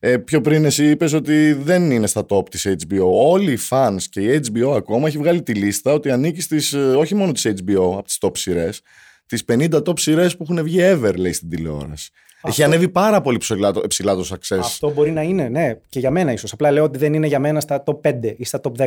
[0.00, 3.10] ε, πιο πριν εσύ είπες ότι δεν είναι στα top της HBO.
[3.12, 6.78] Όλοι οι fans και η HBO ακόμα έχει βγάλει τη λίστα ότι ανήκει στις, ε,
[6.78, 8.80] όχι μόνο της HBO, από τις top σειρές,
[9.26, 12.10] τις 50 top σειρές που έχουν βγει ever, λέει, στην τηλεόραση.
[12.36, 12.48] Αυτό...
[12.48, 14.58] Έχει ανέβει πάρα πολύ ψηλά το, ψηλά το success.
[14.58, 16.52] Αυτό μπορεί να είναι, ναι, και για μένα ίσως.
[16.52, 18.86] Απλά λέω ότι δεν είναι για μένα στα top 5 ή στα top 10.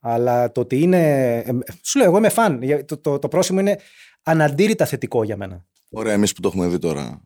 [0.00, 1.32] Αλλά το ότι είναι.
[1.36, 2.60] Ε, σου λέω, εγώ είμαι φαν.
[2.86, 3.78] Το, το, το πρόσημο είναι
[4.22, 5.66] αναντήρητα θετικό για μένα.
[5.90, 7.20] Ωραία, εμείς που το έχουμε δει τώρα.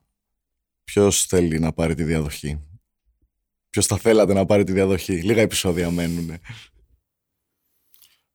[0.92, 2.60] Ποιος θέλει να πάρει τη διαδοχή;
[3.70, 6.30] Ποιος θα θέλατε να πάρει τη διαδοχή; Λίγα επεισόδια μένουν.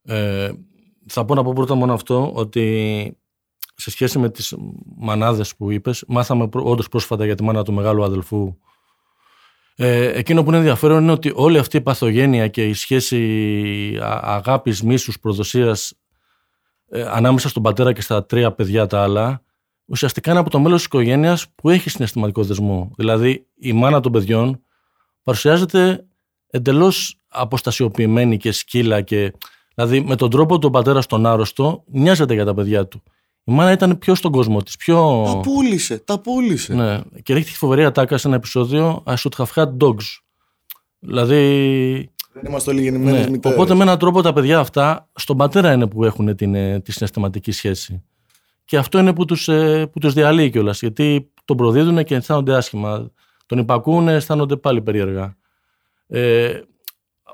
[0.02, 0.52] Ε,
[1.08, 3.18] θα πω να πω πρώτα μόνο αυτό ότι
[3.76, 4.56] σε σχέση με τις
[4.98, 8.58] μανάδες που είπες μάθαμε όντως πρόσφατα για τη μάνα του μεγάλου αδελφού
[9.76, 14.84] ε, εκείνο που είναι ενδιαφέρον είναι ότι όλη αυτή η παθογένεια και η σχέση αγάπης,
[14.84, 15.94] μίσους, προδοσίας
[16.90, 19.43] ε, ανάμεσα στον πατέρα και στα τρία παιδιά τα άλλα
[19.94, 22.92] ουσιαστικά είναι από το μέλος της οικογένειας που έχει συναισθηματικό δεσμό.
[22.96, 24.62] Δηλαδή, η μάνα των παιδιών
[25.24, 26.06] παρουσιάζεται
[26.48, 29.02] εντελώς αποστασιοποιημένη και σκύλα.
[29.02, 29.34] Και,
[29.76, 33.04] δηλαδή, με τον τρόπο του ο πατέρα στον άρρωστο νοιάζεται για τα παιδιά του.
[33.44, 34.76] Η μάνα ήταν πιο στον κόσμο της.
[34.78, 35.24] Πιο...
[35.26, 36.74] Τα πούλησε, τα πούλησε.
[36.74, 37.02] Ναι.
[37.24, 40.20] Και έχει τη φοβερή ατάκα σε ένα επεισόδιο I should have had dogs.
[41.00, 42.12] Δηλαδή.
[42.34, 43.38] Δεν είμαστε όλοι γεννημένοι ναι.
[43.44, 46.92] Οπότε με έναν τρόπο τα παιδιά αυτά στον πατέρα είναι που έχουν την, ε, τη
[46.92, 48.04] συναισθηματική σχέση.
[48.74, 50.80] Και αυτό είναι που τους ε, που τους διαλύει κιόλας.
[50.80, 53.12] Γιατί τον προδίδουν και αισθάνονται άσχημα.
[53.46, 55.38] Τον υπακούν, αισθάνονται πάλι περίεργα.
[56.08, 56.62] Ε,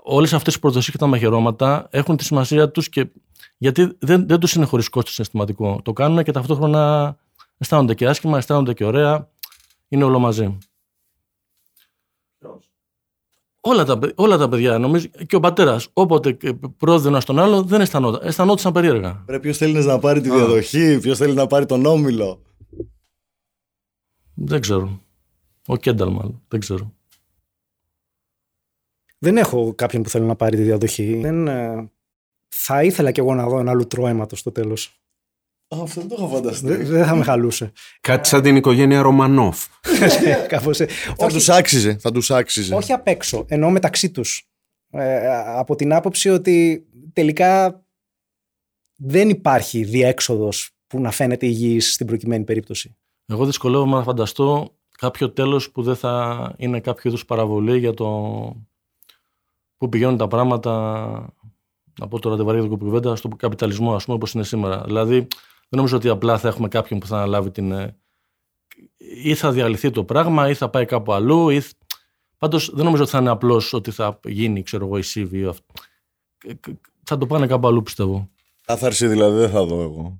[0.04, 3.10] Όλες αυτές οι προδοσίες και τα μαχαιρώματα έχουν τη σημασία τους και
[3.58, 5.80] γιατί δεν, δεν τους είναι χωρίς κόστος συναισθηματικό.
[5.84, 7.16] Το κάνουν και ταυτόχρονα
[7.58, 9.30] αισθάνονται και άσχημα, αισθάνονται και ωραία.
[9.88, 10.58] Είναι όλο μαζί.
[13.70, 16.38] Όλα τα, όλα τα παιδιά, νομίζω, και ο πατέρας, όποτε
[16.78, 18.28] πρόδινε στον άλλο, δεν αισθανόταν.
[18.28, 19.24] Αισθανόταν περίεργα.
[19.26, 22.42] Πρέπει ποιος θέλει να πάρει τη διαδοχή, ποιος θέλει να πάρει τον όμιλο;
[24.34, 25.02] Δεν ξέρω.
[25.68, 26.42] Ο Κένταλ, μάλλον.
[26.48, 26.94] Δεν ξέρω.
[29.20, 31.20] Δεν έχω κάποιον που θέλει να πάρει τη διαδοχή.
[31.20, 31.92] Δεν, ε,
[32.48, 35.02] θα ήθελα κι εγώ να δω ένα λουτρό αίματος στο τέλος.
[35.72, 36.76] Αυτό δεν το είχα φανταστεί.
[36.76, 37.72] Δεν, θα με χαλούσε.
[38.02, 39.66] Κάτι σαν την οικογένεια Ρωμανόφ.
[40.48, 42.76] Κάπως, ε, θα τους άξιζε, θα τους άξιζε.
[42.76, 44.50] Όχι απ' έξω, ενώ μεταξύ τους.
[44.92, 47.84] Ε, από την άποψη ότι τελικά
[48.96, 52.98] δεν υπάρχει διέξοδος που να φαίνεται υγιής στην προκειμένη περίπτωση.
[53.26, 58.08] Εγώ δυσκολεύομαι να φανταστώ κάποιο τέλος που δεν θα είναι κάποιο είδους παραβολή για το
[59.78, 61.34] που πηγαίνουν τα πράγματα
[62.00, 64.84] να πω τώρα τη βαρύγδα κουβέντα στον καπιταλισμό, ας πούμε, όπως είναι σήμερα.
[64.86, 65.28] Δηλαδή,
[65.70, 67.72] δεν νομίζω ότι απλά θα έχουμε κάποιον που θα αναλάβει την.
[67.72, 67.98] Ε,
[68.98, 71.50] ή θα διαλυθεί το πράγμα, ή θα πάει κάπου αλλού.
[71.50, 71.62] Ή...
[72.38, 75.52] Πάντως, δεν νομίζω ότι θα είναι απλώς ότι θα γίνει, ξέρω εγώ, η CV.
[77.04, 78.30] Θα το πάνε κάπου αλλού, πιστεύω.
[78.66, 80.20] Κάθαρση δηλαδή δεν θα δω εγώ.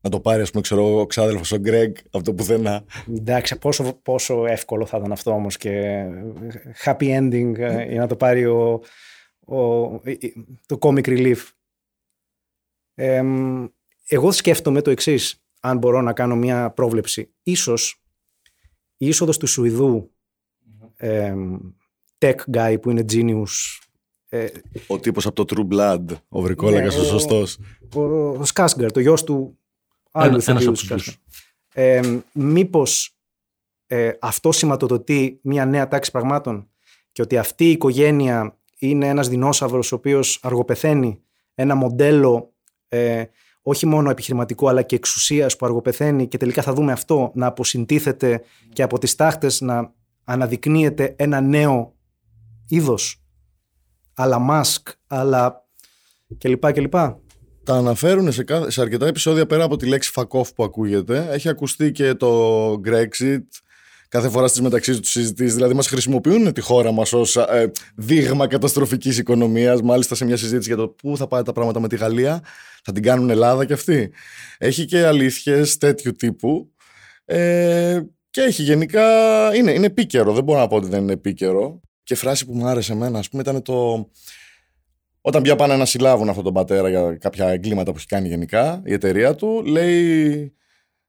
[0.00, 2.84] Να το πάρει, ας πούμε, ξέρω εγώ, ο ξάδελφος ο Γκρέγκ από το πουθενά.
[3.08, 6.04] Εντάξει, πόσο, πόσο εύκολο θα ήταν αυτό όμως και
[6.84, 8.80] happy ending ε, για να το πάρει ο,
[10.66, 11.36] το comic relief.
[14.08, 17.34] Εγώ σκέφτομαι το εξής, αν μπορώ να κάνω μια πρόβλεψη.
[17.42, 18.02] Ίσως
[18.96, 20.10] η είσοδος του Σουηδού
[22.18, 23.76] tech guy που είναι genius
[24.28, 24.46] ε,
[24.86, 27.58] ο τύπος από το True Blood, ο Βρικόλακας, ναι, ο, ο σωστός.
[27.94, 29.58] Ο, ο Σκάσγκαρ, το γιος του
[30.10, 30.60] άλλου Ένα,
[31.74, 33.16] ε, μήπως
[33.86, 36.70] ε, αυτό σηματοδοτεί μια νέα τάξη πραγμάτων
[37.12, 41.22] και ότι αυτή η οικογένεια είναι ένας δεινόσαυρος ο οποίος αργοπεθαίνει
[41.54, 42.54] ένα μοντέλο
[42.88, 43.24] ε,
[43.68, 48.42] όχι μόνο επιχειρηματικό αλλά και εξουσίας που αργοπεθαίνει και τελικά θα δούμε αυτό να αποσυντίθεται
[48.72, 49.92] και από τις τάχτες να
[50.24, 51.94] αναδεικνύεται ένα νέο
[52.68, 53.22] είδος
[54.14, 55.66] αλλά μάσκ, αλλά
[56.38, 56.72] κλπ.
[56.72, 56.94] κλπ.
[57.64, 61.28] Τα αναφέρουν σε, κάθε, σε αρκετά επεισόδια πέρα από τη λέξη fuck off που ακούγεται.
[61.30, 63.42] Έχει ακουστεί και το Brexit
[64.16, 65.54] κάθε φορά στις μεταξύ τους συζητήσεις.
[65.54, 69.82] Δηλαδή, μας χρησιμοποιούν τη χώρα μας ως ε, δείγμα καταστροφικής οικονομίας.
[69.82, 72.42] Μάλιστα, σε μια συζήτηση για το πού θα πάει τα πράγματα με τη Γαλλία,
[72.84, 74.12] θα την κάνουν Ελλάδα κι αυτή.
[74.58, 76.72] Έχει και αλήθειες τέτοιου τύπου.
[77.24, 78.00] Ε,
[78.30, 79.04] και έχει γενικά.
[79.54, 80.32] Είναι, είναι επίκαιρο.
[80.32, 81.80] Δεν μπορώ να πω ότι δεν είναι επίκαιρο.
[82.02, 84.08] Και φράση που μου άρεσε εμένα, ας πούμε, ήταν το.
[85.20, 88.82] Όταν πια πάνε να συλλάβουν αυτόν τον πατέρα για κάποια εγκλήματα που έχει κάνει γενικά,
[88.84, 90.52] η εταιρεία του λέει.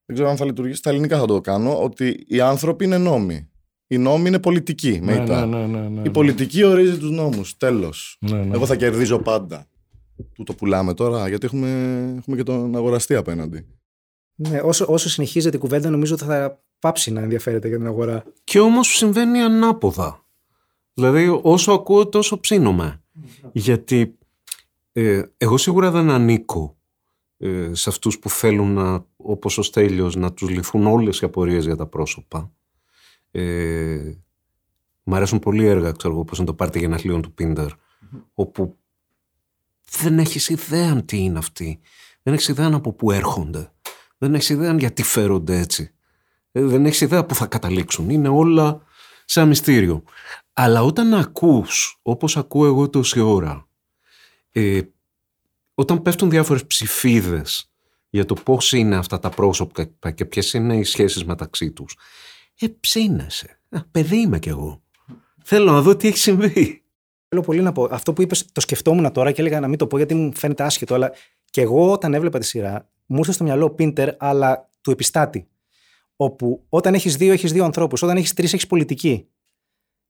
[0.08, 0.78] Δεν ξέρω αν θα λειτουργήσει.
[0.78, 1.84] Στα ελληνικά θα το κάνω.
[1.84, 3.50] Ότι οι άνθρωποι είναι νόμοι.
[3.88, 5.00] Οι νόμοι είναι πολιτικοί.
[5.04, 6.02] Ναι, Ναι, ναι, ναι, ναι, ναι.
[6.06, 7.58] Η πολιτική ορίζει τους νόμους.
[7.58, 8.18] Τέλος.
[8.20, 8.56] Ναι, ναι.
[8.56, 9.68] Εγώ θα κερδίζω πάντα.
[10.34, 11.70] Του το πουλάμε τώρα, γιατί έχουμε,
[12.18, 13.66] έχουμε και τον αγοραστή απέναντι.
[14.36, 18.24] Ναι, όσο, όσο συνεχίζεται η κουβέντα, νομίζω ότι θα πάψει να ενδιαφέρεται για την αγορά.
[18.44, 20.26] Και όμως συμβαίνει ανάποδα.
[20.94, 23.02] Δηλαδή όσο ακούω τόσο ψήνομαι.
[23.52, 24.18] Γιατί
[24.92, 26.78] ε, εγώ σίγουρα δεν ανήκω
[27.38, 31.66] ε, σε αυτούς που θέλουν να, όπως ο Στέλιος να τους λυθούν όλες οι απορίες
[31.66, 32.52] για τα πρόσωπα.
[33.32, 34.12] Ε,
[35.04, 37.70] μ' αρέσουν πολύ έργα, ξέρω εγώ, όπως είναι το πάρτι γενεθλίων του πιντερ
[38.34, 38.78] όπου
[39.90, 41.80] δεν έχεις ιδέα τι είναι αυτοί.
[42.24, 43.72] Δεν έχεις ιδέα από πού έρχονται.
[44.18, 45.92] Δεν έχεις ιδέα γιατί φέρονται έτσι.
[46.52, 48.10] Ε, δεν έχεις ιδέα που θα καταλήξουν.
[48.10, 48.82] Είναι όλα
[49.26, 50.04] σαν μυστήριο.
[50.54, 53.68] Αλλά όταν ακούς, όπως ακούω εγώ τόση ώρα,
[54.52, 54.82] ε,
[55.74, 57.72] όταν πέφτουν διάφορες ψηφίδες
[58.10, 61.98] για το πώς είναι αυτά τα πρόσωπα και ποιες είναι οι σχέσεις μεταξύ τους,
[62.60, 63.60] ε, ψήνεσαι.
[63.70, 64.82] Α, παιδί είμαι κι εγώ.
[65.44, 66.84] Θέλω να δω τι έχει συμβεί.
[67.28, 67.88] Θέλω πολύ να πω.
[67.92, 70.64] Αυτό που είπες, το σκεφτόμουν τώρα και έλεγα να μην το πω γιατί μου φαίνεται
[70.64, 71.12] άσχετο, αλλά
[71.50, 75.48] και εγώ όταν έβλεπα τη σειρά, μου ήρθε στο μυαλό ο Πίντερ, αλλά του επιστάτη.
[76.16, 78.02] Όπου όταν έχεις δύο, έχεις δύο ανθρώπους.
[78.02, 79.28] Όταν έχεις τρεις, έχεις πολιτική.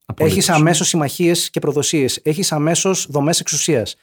[0.06, 0.38] Απολύτως.
[0.38, 2.20] Έχεις αμέσως συμμαχίες και προδοσίες.
[2.24, 3.96] Έχεις αμέσως δομές εξουσίας.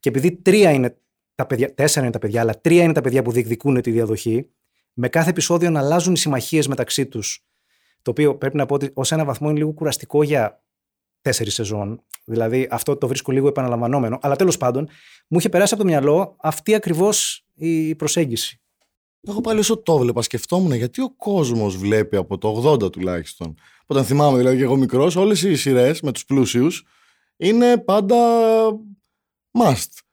[0.00, 0.96] Και επειδή τρία είναι
[1.38, 4.48] τα παιδιά, τέσσερα είναι τα παιδιά, αλλά τρία είναι τα παιδιά που διεκδικούν τη διαδοχή,
[4.92, 7.46] με κάθε επεισόδιο να αλλάζουν οι συμμαχίες μεταξύ τους.
[8.02, 10.62] Το οποίο πρέπει να πω ότι ως ένα βαθμό είναι λίγο κουραστικό για
[11.20, 12.02] τέσσερις σεζόν.
[12.24, 14.18] Δηλαδή αυτό το βρίσκω λίγο επαναλαμβανόμενο.
[14.22, 14.88] Αλλά τέλος πάντων,
[15.28, 18.60] μου είχε περάσει από το μυαλό αυτή ακριβώς η προσέγγιση.
[19.20, 23.54] Εγώ πάλι όσο το βλέπα, σκεφτόμουν γιατί ο κόσμος βλέπει από το 80 τουλάχιστον.
[23.86, 26.84] Όταν θυμάμαι δηλαδή και εγώ μικρός, όλες οι σειρές με τους πλούσιους
[27.36, 28.16] είναι πάντα
[29.58, 30.07] must.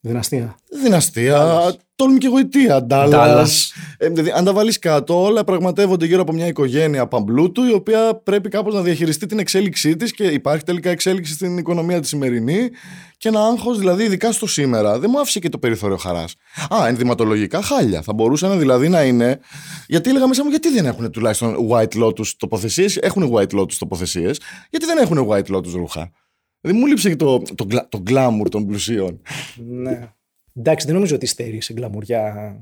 [0.00, 0.56] Δυναστεία.
[0.82, 3.72] Δυναστεία, τόλμη και γοητεία, Ντάλλας.
[3.98, 8.20] Ε, δηλαδή, αν τα βάλεις κάτω, όλα πραγματεύονται γύρω από μια οικογένεια παμπλούτου, η οποία
[8.24, 12.68] πρέπει κάπως να διαχειριστεί την εξέλιξή της και υπάρχει τελικά εξέλιξη στην οικονομία της σημερινή.
[13.16, 16.34] Και ένα άγχος, δηλαδή, ειδικά στο σήμερα, δεν μου άφησε και το περιθώριο χαράς.
[16.74, 18.02] Α, ενδυματολογικά χάλια.
[18.02, 19.40] Θα μπορούσαν δηλαδή να είναι.
[19.86, 24.40] Γιατί έλεγα μέσα μου, γιατί δεν έχουν τουλάχιστον white lotus τοποθεσίες; Έχουν white lotus τοποθεσίες,
[24.70, 26.10] γιατί δεν έχουν white lotus ρούχα;
[26.60, 29.20] Δηλαδή, μου λείψε και το, το, γκλα- το glamour των πλουσίων.
[29.56, 30.12] Ναι.
[30.54, 32.56] Εντάξει, δεν νομίζω ότι στερεί σε γκλαμουριά.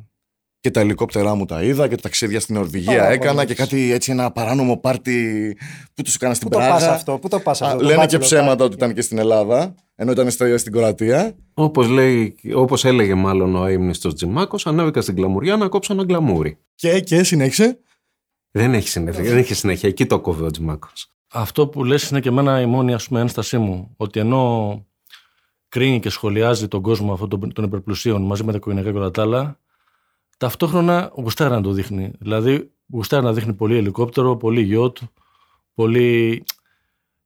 [0.61, 3.47] Και τα ελικόπτερά μου τα είδα και τα ταξίδια στην Νορβηγία Πάρα έκανα πολύ.
[3.47, 5.57] και κάτι έτσι ένα παράνομο πάρτι
[5.95, 6.75] που τους έκανα στην Πού το Πράγα.
[6.75, 7.79] πας αυτό, πού το πας Α, αυτό.
[7.79, 8.67] το λένε και bachelor ψέματα party.
[8.67, 11.37] ότι ήταν και στην Ελλάδα, ενώ ήταν στα- στην Κροατία.
[11.55, 16.59] Όπως, λέει, όπως έλεγε μάλλον ο αείμνηστος Τζιμάκος, ανέβηκα στην κλαμουριά να κόψω ένα γκλαμούρι.
[16.75, 17.79] Και, και συνέχισε.
[18.51, 19.89] Δεν έχει συνέχεια, δεν έχει συνέχεια.
[19.89, 21.16] Εκεί το κόβει ο Τζιμάκος.
[21.39, 23.95] Αυτό που λες είναι και εμένα η μόνη ας πούμε, ένστασή μου.
[23.97, 24.85] Ότι ενώ
[25.69, 29.11] κρίνει και σχολιάζει τον κόσμο αυτόν των, των υπερπλουσίων μαζί με τα οικογενειακά και όλα
[29.11, 29.59] τα άλλα,
[30.39, 32.13] ταυτόχρονα γουστάρει να το δείχνει.
[32.19, 34.99] Δηλαδή, γουστάρει να δείχνει πολύ ελικόπτερο, πολύ γιότ,
[35.75, 36.43] πολύ.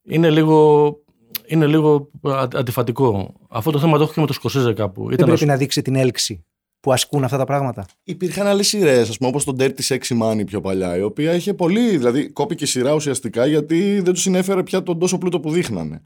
[0.03, 0.97] Είναι λίγο,
[1.45, 3.33] είναι λίγο α- αντιφατικό.
[3.49, 5.03] Αυτό το θέμα το έχω και με το Σκορσέζε κάπου.
[5.03, 6.45] Δεν Ήταν πρέπει ας- να δείξει την έλξη
[6.81, 7.85] που ασκούν αυτά τα πράγματα.
[8.03, 11.53] Υπήρχαν άλλες σειρές, ας πούμε, όπως το Dirty Sexy Money πιο παλιά, η οποία είχε
[11.53, 11.97] πολύ.
[11.97, 16.01] Δηλαδή, κόπηκε η σειρά ουσιαστικά γιατί δεν τους συνέφερε πια τον τόσο πλούτο που δείχνανε.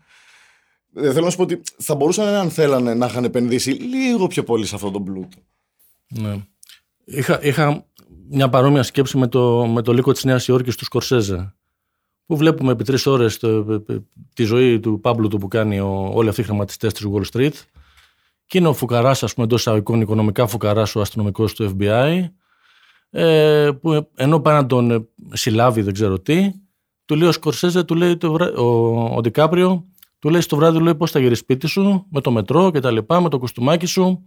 [0.95, 4.43] Ε, θέλω να σου πω ότι θα μπορούσαν, αν θέλανε, να είχαν επενδύσει λίγο πιο
[4.43, 5.37] πολύ σε αυτόν τον πλούτο.
[6.07, 6.35] Ναι.
[7.05, 7.85] Είχα, είχα
[8.29, 11.55] μια παρόμοια σκέψη με το, με το λύκο της Νέας Υόρκης του Σκορσέζε
[12.25, 13.85] που βλέπουμε επί τρεις ώρες το-
[14.33, 17.51] τη ζωή του Πάμπλου του που κάνει ο, όλοι αυτοί οι χρηματιστές της Wall Street
[18.45, 22.25] και είναι ο φουκαράς, ας πούμε, εντός εισαγωγικών οικονομικά φουκαράς ο αστυνομικός του FBI
[23.09, 26.51] ε, που ενώ πάει να τον ε, συλλάβει δεν ξέρω τι
[27.05, 28.65] του λέει ο Σκορσέζε, του λέει το βρά- ο,
[29.15, 29.85] ο Ντικάπριο
[30.19, 32.91] του λέει στο βράδυ λέει πώς θα γυρίσεις σπίτι σου με το μετρό και τα
[32.91, 34.23] λοιπά, με το κουστούμάκι σου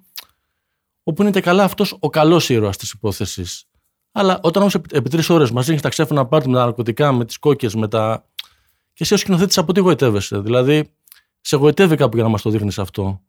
[1.02, 3.64] όπου είναι και καλά αυτός ο καλός ήρωας της υπόθεσης.
[4.12, 7.12] Αλλά όταν όμως επί, επί τρεις ώρες μαζί έχεις τα ξέφωνα πάρτι με τα ναρκωτικά,
[7.12, 8.24] με τις κόκκες, με τα.
[8.92, 10.94] και εσύ ω σκηνοθέτης από τι γοητεύεσαι; Δηλαδή,
[11.40, 13.20] σε γοητεύει κάπου για να μας το δείχνεις αυτό;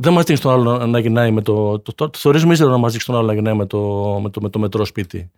[0.00, 1.78] Δεν μας δείχνει τον άλλο να γυρνάει με το.
[1.78, 3.78] Το, το, το θεωρείς μίζερο να μας δείξεις τον άλλο να γυρνάει με το,
[4.22, 5.30] με το, με το μετρό σπίτι.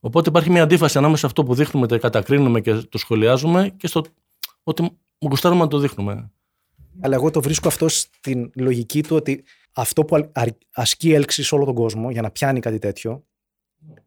[0.00, 3.86] Οπότε υπάρχει μια αντίφαση ανάμεσα σε αυτό που δείχνουμε, το κατακρίνουμε και το σχολιάζουμε και
[3.86, 4.04] στο
[4.62, 6.30] ότι μου γουστάρουμε να το δείχνουμε.
[7.00, 10.30] Αλλά εγώ το βρίσκω αυτό στην λογική του ότι αυτό που
[10.72, 13.24] ασκεί έλξη σε όλο τον κόσμο για να πιάνει κάτι τέτοιο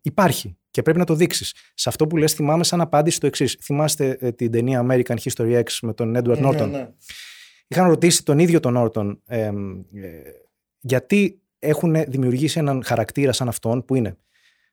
[0.01, 1.53] υπάρχει και πρέπει να το δείξεις.
[1.74, 3.57] Σε αυτό που λες θυμάμαι σαν απάντηση το εξής.
[3.61, 6.89] Θυμάστε ε, την ταινία American History X με τον Edward Ναι, Norton; ναι.
[7.68, 9.51] Είχαν ρωτήσει τον ίδιο τον Όρτον ε, ε,
[10.80, 14.18] γιατί έχουν δημιουργήσει έναν χαρακτήρα σαν αυτόν που είναι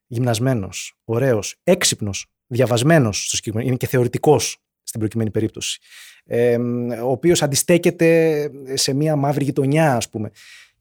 [0.07, 5.80] γυμνασμένος, ωραίος, έξυπνος, διαβασμένος στο συγκεκριμένο, είναι και θεωρητικός στην προκειμένη περίπτωση,
[6.24, 6.57] ε,
[7.03, 10.30] ο οποίος αντιστέκεται σε μια μαύρη γειτονιά ας πούμε.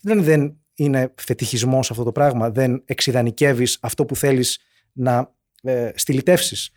[0.02, 4.60] Δεν, δεν είναι φετιχισμός αυτό το πράγμα, δεν εξειδανικεύεις αυτό που θέλεις
[4.92, 6.72] να ε, στυλιτεύσεις.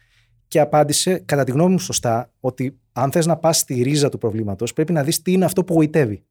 [0.55, 4.19] Και απάντησε, κατά τη γνώμη μου σωστά, ότι αν θες να πας στη ρίζα του
[4.19, 6.25] προβλήματος, πρέπει να δεις τι είναι αυτό που γοητεύει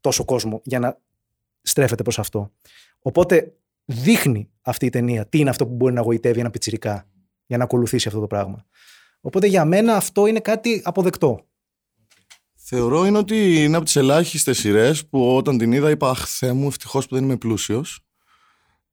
[0.00, 0.98] τόσο κόσμο για να
[1.62, 2.52] στρέφεται προς αυτό.
[2.98, 3.52] Οπότε
[3.84, 7.08] δείχνει αυτή η ταινία τι είναι αυτό που μπορεί να γοητεύει ένα πιτσιρικά
[7.46, 8.66] για να ακολουθήσει αυτό το πράγμα.
[9.20, 11.46] Οπότε για μένα αυτό είναι κάτι αποδεκτό.
[12.54, 16.52] Θεωρώ είναι ότι είναι από τις ελάχιστες σειρές που όταν την είδα είπα Αχ, Θεέ
[16.52, 18.00] μου, ευτυχώς που δεν είμαι πλούσιος.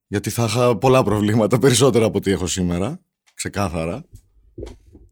[0.08, 3.02] Γιατί θα είχα πολλά προβλήματα, περισσότερα από ό,τι έχω σήμερα.
[3.38, 4.06] Ξεκάθαρα.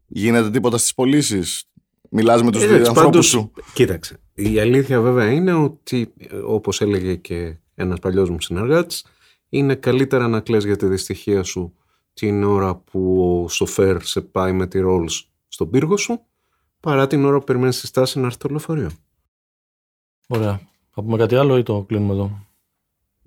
[0.08, 1.70] Γίνεται τίποτα στις πωλήσεις.
[2.10, 3.52] Μιλάς με τους Εντάξει, ανθρώπους πάντως, σου.
[3.74, 4.20] Κοίταξε.
[4.34, 9.06] Η αλήθεια βέβαια είναι ότι, ε, όπως έλεγε και ένας παλιός μου συνεργάτης,
[9.50, 11.74] είναι καλύτερα να κλαις για τη δυστυχία σου
[12.14, 16.22] την ώρα που ο σοφέρ σε πάει με τη Rolls στον πύργο σου,
[16.80, 18.92] παρά την ώρα που περιμένεις στη στάση να έρθει το λεωφορείο.
[20.28, 20.62] Ωραία.
[20.92, 22.48] Θα πούμε κάτι άλλο ή το κλείνουμε εδώ;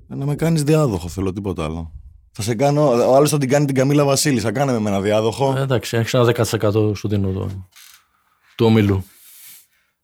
[0.07, 1.92] Να με κάνεις διάδοχο, θέλω τίποτα άλλο.
[2.41, 2.89] Θα σε κάνω.
[3.11, 4.43] Ο άλλος θα την κάνει την Καμίλα Βασίλης.
[4.43, 5.55] Θα κάνε με ένα διάδοχο.
[5.57, 7.66] Ε, εντάξει, έχεις ένα 10% σου δίνω το,
[8.57, 9.05] του ομίλου.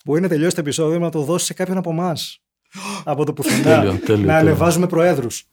[0.04, 2.38] Μπορεί να τελειώσει το επεισόδιο να το δώσει σε κάποιον από εμάς.
[3.04, 3.62] από το πουθενά.
[3.62, 4.32] Τέλειο, τέλειο, να τέλειο.
[4.32, 5.44] ανεβάζουμε προέδρους.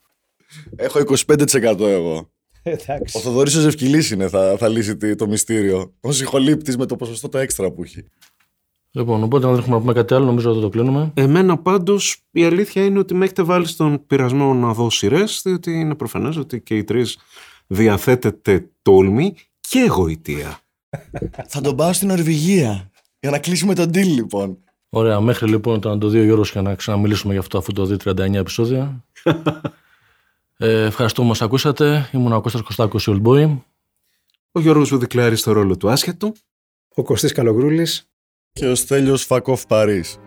[0.76, 2.30] Έχω 25% εγώ.
[2.64, 3.18] Εντάξει.
[3.18, 5.94] Ο Θοδωρής ο Ζευκυλής είναι, θα, θα λύσει τι- το μυστήριο.
[6.02, 8.06] Ο συγχολήπτης με το ποσοστό το έξτρα που έχει.
[8.92, 11.12] Λοιπόν, οπότε αν δεν έχουμε να πούμε κάτι άλλο, νομίζω ότι το κλείνουμε.
[11.14, 15.72] Εμένα πάντως η αλήθεια είναι ότι με έχετε βάλει στον πειρασμό να δω σειρές, διότι
[15.72, 17.18] είναι προφανές ότι και οι τρεις
[17.68, 20.60] διαθέτετε τόλμη και γοητεία.
[21.48, 22.92] θα τον πάω στην Νορβηγία.
[23.20, 24.58] Για να κλείσουμε τον deal λοιπόν.
[24.89, 27.74] Ωραία, μέχρι λοιπόν το να το δει ο Γιώργος για να ξαναμιλήσουμε για αυτό αφού
[27.74, 29.04] το δει 39 επεισόδια.
[30.58, 32.10] ε, ευχαριστούμε που μας ακούσατε.
[32.14, 33.58] Ήμουν ο Κώστας Κωστάκος, η Old Boy.
[34.52, 36.34] Ο Γιώργος Βουδικλάρης στο ρόλο του άσχετου.
[36.96, 38.11] Ο Κωστής Καλογρούλης.
[38.54, 40.18] Και ο Στέλιος Φακόφ Παρίς.